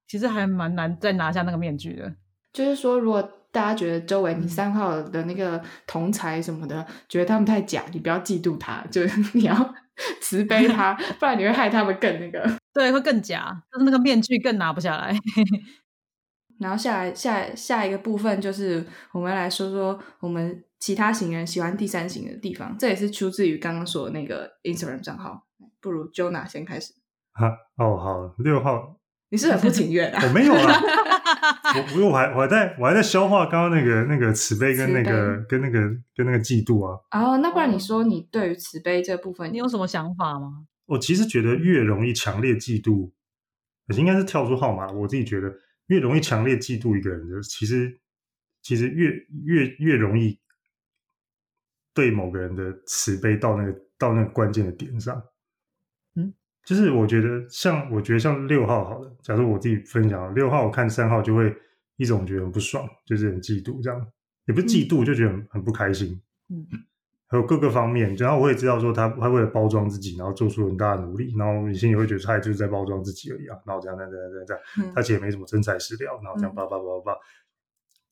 [0.07, 2.15] 其实还蛮难再拿下那个面具的。
[2.53, 9.73] 就是说，如果大家觉得周围你嗯三号的那个同才什么的，觉得他们太假，你不要嫉妒他， 就是你要
[10.21, 12.49] 慈悲他， 不然你会害他们更那个。
[12.73, 15.15] 对，会更假，就是那个面具更拿不下来。
[16.59, 25.47] 然后下来下下一个部分就是我们来说说我们其他型人喜欢第三型的地方，这也是出自于刚刚说的那个 Instagram 账号。
[25.81, 26.93] 不如 Jonah 先开始，
[27.33, 27.47] 哈
[27.77, 28.97] 哦好，六号
[29.31, 30.33] 你是很不情愿啊 我？
[30.33, 30.75] 没有啊，
[31.95, 35.79] 我我我还我还在我还在消化刚刚那个那个慈悲跟那个跟那个
[36.13, 36.99] 跟那个嫉妒啊。
[37.11, 40.65] 哦，那不然你说你对于慈悲这部分，你有什么想法吗？
[40.85, 43.11] 我其实觉得越容易强烈嫉妒，
[43.97, 44.91] 应该是跳出号码。
[44.91, 45.49] 我自己觉得
[45.87, 48.01] 越容易强烈嫉妒一个人的，其实
[48.61, 49.09] 其实越
[49.45, 50.37] 越越容易
[51.93, 55.23] 对某个人的慈悲到那个到那个关键的点上。
[56.61, 61.55] 嗯，就是我觉得像我觉得像六号好了，假如我自己分享六号，我看三号就会
[61.97, 64.07] 一种觉得很不爽，就是很嫉妒这样，
[64.45, 66.21] 也不是嫉妒，就觉得很很不开心。
[66.49, 66.67] 嗯，
[67.27, 74.93] 还有各个方面，然后我也知道说他他为了包装自己，然后做出很大的努力，然后你心里会觉得他就是在包装自己而已啊，然后这样这样这样这样这样，嗯。
[74.93, 77.17] 他其实也没什么真材实料，然后这样叭叭叭叭，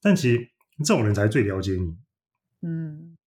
[0.02, 0.48] 但其实
[0.86, 1.98] 这种人才最了解你，
[2.62, 3.18] 嗯。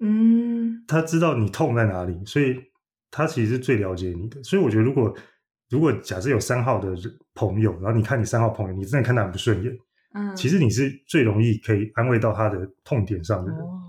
[0.00, 0.84] 嗯。
[0.88, 2.56] 他知道你痛在哪里，所以
[3.12, 4.42] 他其实是最了解你的。
[4.42, 5.14] 所以我觉得，如果
[5.70, 6.92] 如果假设有三号的
[7.34, 9.72] 朋友，然后你看你三号朋友，你真的看他很不顺眼，
[10.14, 13.60] 嗯，其实你是最容易可以安慰到他的痛点上的人。
[13.60, 13.80] 哦，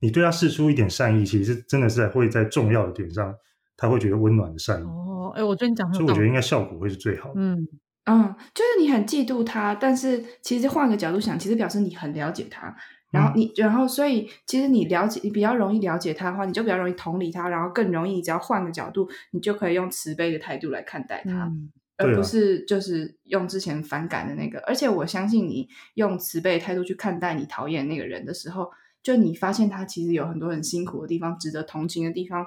[0.00, 3.32] 你对他示出一点善意，其实真的是会在重要的点上，
[3.76, 4.84] 他会觉得温暖的善意。
[4.84, 6.32] 哦，哎，我觉得你讲所以我觉得应。
[6.32, 7.40] 该效果会是最好的。
[7.40, 7.68] 嗯，
[8.04, 12.74] 嗯，就是你很嫉妒他，但是其实换个角度想，其实表示你很了解他。
[13.10, 21.50] 然后你，然后所以其实你了解，你比较容易了解他的话，你就比较容易同理他，然后更容易，你只要换个角度，你就可以用慈悲的态度来看待他，
[21.96, 24.60] 而不是就是用之前反感的那个。
[24.60, 28.70] 而且我相信你用慈悲的态度去看待你讨厌那个人的时候，
[29.02, 32.46] 就你发现他其实有很多很辛苦的地方，值得同情的地方，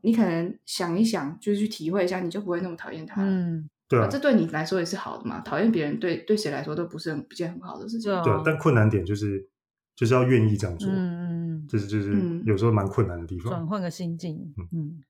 [0.00, 3.28] 你可能想一想，就是去体会一下，你就不会那么讨厌他了。
[3.28, 5.40] 嗯，对啊，这对你来说也是好的嘛。
[5.40, 8.10] 讨厌别人对对谁来说都不是很一件很好的事情。
[8.10, 9.46] 对啊对啊，但困难点就是
[9.94, 13.52] 就是要愿意这样做，嗯嗯嗯，这是就是嗯有时候蛮困难的地方。
[13.52, 15.04] 转换个心境嗯，嗯，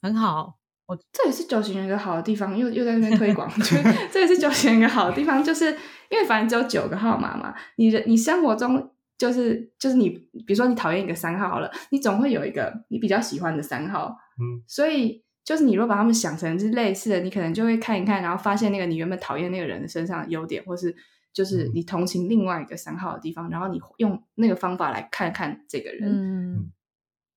[0.00, 0.58] 很好。
[0.86, 3.76] 我这也是九型人一个好的地方，又又在那边推广，就
[4.10, 5.66] 这也是九型人一个好的地方，就是
[6.08, 20.94] 因为反正只有九个号码嘛，你人你生活中就是就是你，比如说你讨厌一个三号好了，你总会有一个你比较喜欢的三号，嗯，所以就是你如果把他们想成是类似的，你可能就会看一看，然后发现那个你原本讨厌那个人的身上的优点，或是
[21.32, 26.70] 就是嗯你同情另外一个三号的地方，然后你用那个方法来看看这个人，嗯，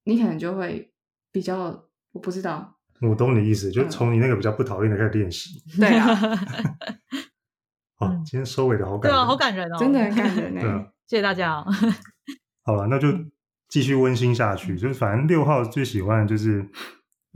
[0.04, 0.92] 你可能就会
[1.32, 5.64] 比较，我不知道，我懂你的意思，就嗯从你那个比较不讨厌的开始练习。
[5.80, 6.14] 对啊，
[8.26, 11.66] 今天收尾的好感人，对啊，好感人哦， 真的很感人呢、 对啊，谢谢大家哦。
[12.66, 13.08] 好了，那就
[13.70, 14.78] 继续温馨下去。
[14.78, 16.70] 就是反正六号最喜欢的就是，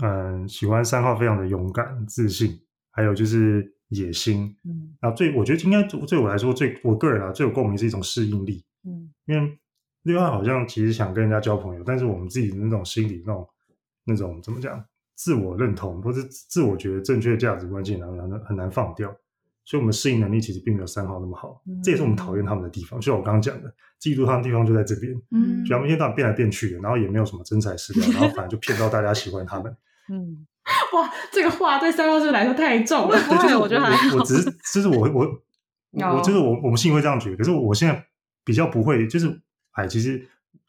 [0.04, 2.60] 嗯，喜欢三号非常的勇敢、自信，
[2.92, 4.56] 还有就是野心。
[4.66, 9.58] 嗯啊，最我觉得应该对我来说最我个人啊最有共鸣是一种适应力，嗯因为
[10.04, 13.48] 六号好像其实想跟人家交朋友，但是我们自己的那种心理那种
[14.06, 14.84] 那种怎么讲，
[15.16, 19.16] 自我认同或者自我觉得正确的价值观，其实很难很难放掉。
[19.64, 23.00] 所以我们适应能力其实并没有三号那么好，嗯这也是我们讨厌他们的地方。
[23.00, 29.76] 就像我刚刚讲的，嫉妒他们的地方就在这边，嗯就他们一天到晚变来变去的，然后也没有什么真材实料，然后反而就骗到大家喜欢他们。
[30.10, 30.46] 嗯，
[30.94, 33.18] 哇，这个话对三号是不是来说太重了？
[33.28, 38.06] 对，就是我觉得还好我只是， 就是我我哦我就是我我们心里会这样觉得，可是我现在
[38.44, 39.42] 比较不会，就是
[39.72, 40.20] 哎，其实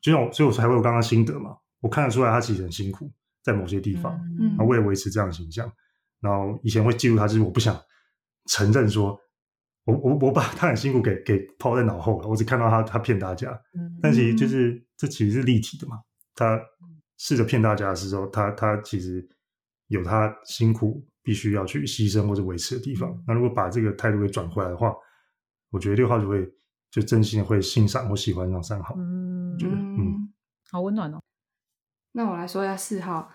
[0.01, 3.11] 就像我，所以我才会有刚刚心得嘛，我看得出来他其实很辛苦，
[3.43, 5.71] 在某些地方，嗯然后为了维持这样的形象，
[6.21, 7.79] 然后以前会记录他，就是我不想
[8.47, 9.19] 承认说。
[9.87, 16.01] 我我我把他很辛苦给给抛在脑后了，我只看到他他骗大家，嗯但其实就是这其实是立体的嘛。
[16.35, 16.61] 他
[17.19, 19.27] 试着骗大家的时候，他他其实
[19.89, 23.23] 有他辛苦必须要去牺牲或者维持的地方。
[23.27, 24.95] 那如果把这个态度给转回来的话，
[25.71, 26.49] 我觉得六号就会
[26.91, 28.95] 就真心的会欣赏或喜欢上三号。
[28.99, 30.33] 嗯觉得嗯，
[30.71, 31.21] 好温暖哦。
[32.13, 33.31] 那我来说一下四号，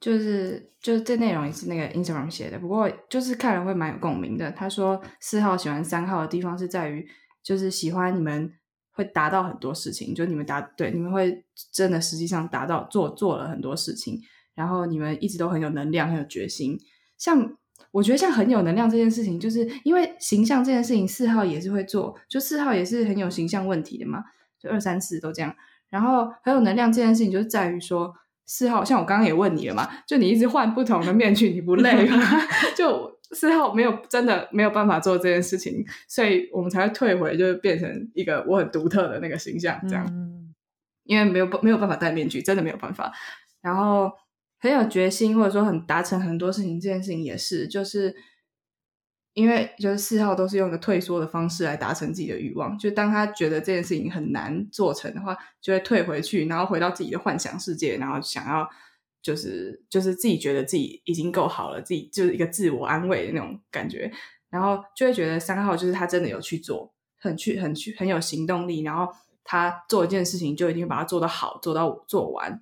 [0.00, 4.50] 就是就是这内容也是那个 Instagram 写的，不过就是看了会蛮有共鸣的。
[4.52, 7.06] 他说四号喜欢三号的地方是在于，
[7.42, 8.52] 就是喜欢你们
[8.92, 14.20] 会达到很多事情，就你们达对你们会真的实际上达到做做了很多事情，
[14.54, 16.78] 然后你们一直都很有能量，很有决心。
[17.18, 17.56] 像
[17.90, 24.24] 我觉得像很有能量这件事情，就是因为形象这件事情，四号也是会做，就四号也是很有形象问题的嘛，
[24.58, 25.54] 就二三四都这样。
[25.90, 28.14] 然后很有能量这件事情，就是在于说
[28.46, 32.18] 四号，像我刚刚也问你了嘛，就你一直换不同的面具，你不累吗？
[32.76, 40.06] 就四号没有真的没有办法做这件事情，所以我们才会退回，就是变成一个我很独特的那个形象这样。
[40.10, 40.38] 嗯
[41.04, 43.12] 因为没有没有办法戴面具，真的没有办法。
[43.60, 44.12] 然后
[44.60, 48.14] 很有决心，或者说很达成很多事情，这件事情也是，就是
[49.34, 52.78] 因为就是四号都是用一个退缩的方式来达成自己的欲望。
[52.78, 58.70] 就当他觉得这件事情很难做成的话，就会退回去，然后回到自己的幻想世界，然后想要
[59.22, 64.12] 就是就是自己觉得自己已经够好了，自己就是一个自我安慰的那种感觉，
[64.50, 69.06] 然后就会觉得三号就是他真的有去做，很去很去很有行动力，然后
[69.44, 72.60] 他做一件事情就一定会把它做到好，做到做完，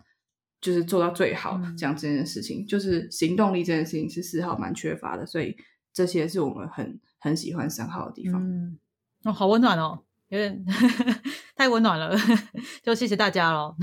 [0.61, 1.59] 就是做到最好。
[1.63, 5.57] 嗯这样这件事情，就是行动力这件事情是四号蛮缺乏的，所以
[5.93, 8.41] 这些是我们很很喜欢三号的地方。
[8.43, 8.79] 嗯，
[9.25, 10.65] 哦，好温暖哦，有点
[11.57, 12.15] 太温暖了，
[12.83, 13.77] 就谢谢大家咯。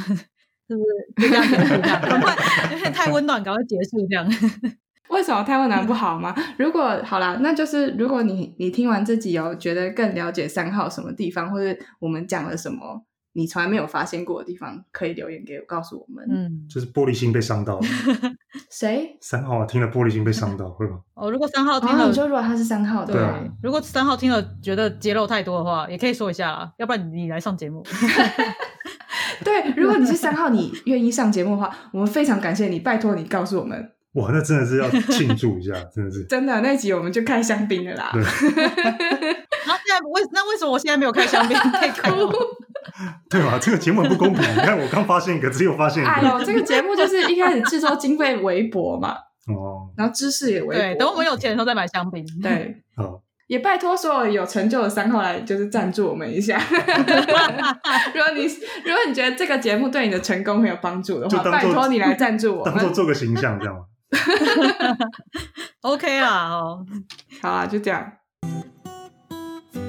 [0.68, 2.02] 是不是就这样结束这样？
[2.04, 2.36] 赶快，
[2.72, 4.28] 有点太温暖，赶快结束这样。
[5.10, 6.36] 为什么太温暖不好吗？
[6.60, 16.28] 如果好啦，那就是如果你你听完这集有觉得更了解三号什么地方，或者我们讲了什么你从来没有发现过的地方，可以留言给我，告诉我们。
[16.30, 17.86] 嗯，就是玻璃心被伤到了，
[18.70, 19.16] 谁？
[19.22, 21.00] 三号啊，听了玻璃心被伤到，会吗？
[21.14, 27.82] 哦，如果三号听哦，了你，说如果他是三号对啊如果三号听了觉得揭露太多的话，也可以说一下啦，要不然你来上节目。
[29.44, 33.92] 对，如果你是三号，你愿意上节目的话，我们非常感谢你，拜托你告诉我们。
[34.14, 36.24] 哇，那真的是要庆祝一下，真的是。
[36.26, 38.10] 真的，那一集我们就开香槟了啦。
[38.14, 41.56] 对然后现在为那为什么我现在没有开香槟？
[41.58, 42.32] 可以开吗
[43.30, 43.60] 对吧？
[43.62, 44.42] 这个节目很不公平。
[44.42, 46.12] 你看，我刚发现一个，只有发现一个。
[46.12, 49.12] 哎呦，这个节目就是一开始制作经费微薄嘛，
[49.54, 50.82] 哦，然后知识也微薄。
[50.82, 52.26] 对，等我们有钱的时候再买香槟。
[52.42, 56.62] 对，好，也拜托所有有成就的三号来就是赞助我们一下。
[58.14, 58.44] 如果你
[58.84, 62.74] 如果你觉得这个节目对你的成功很有帮助的话，就拜托你来赞助我们。
[62.74, 63.76] 当做做个形象这样。
[65.82, 66.86] OK 啦，哦。
[67.42, 68.12] 好啊，就这样。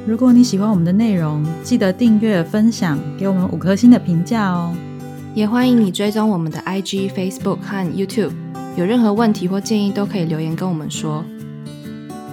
[0.06, 4.74] 如果你喜欢我们的内容，记得订阅、分享，给我们五颗星的评价哦。
[5.34, 8.32] 也欢迎你追踪我们的 IG、Facebook 和 YouTube。
[8.76, 11.24] 有任何问题或建议都可以留言跟我们说。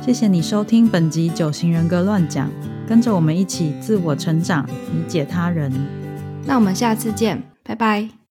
[0.05, 2.47] 谢谢你收听本集《九型人格乱讲》，
[2.87, 4.63] 跟着我们一起自我成长，
[4.93, 5.71] 理解他人。
[6.45, 8.24] 那我们下次见，拜拜。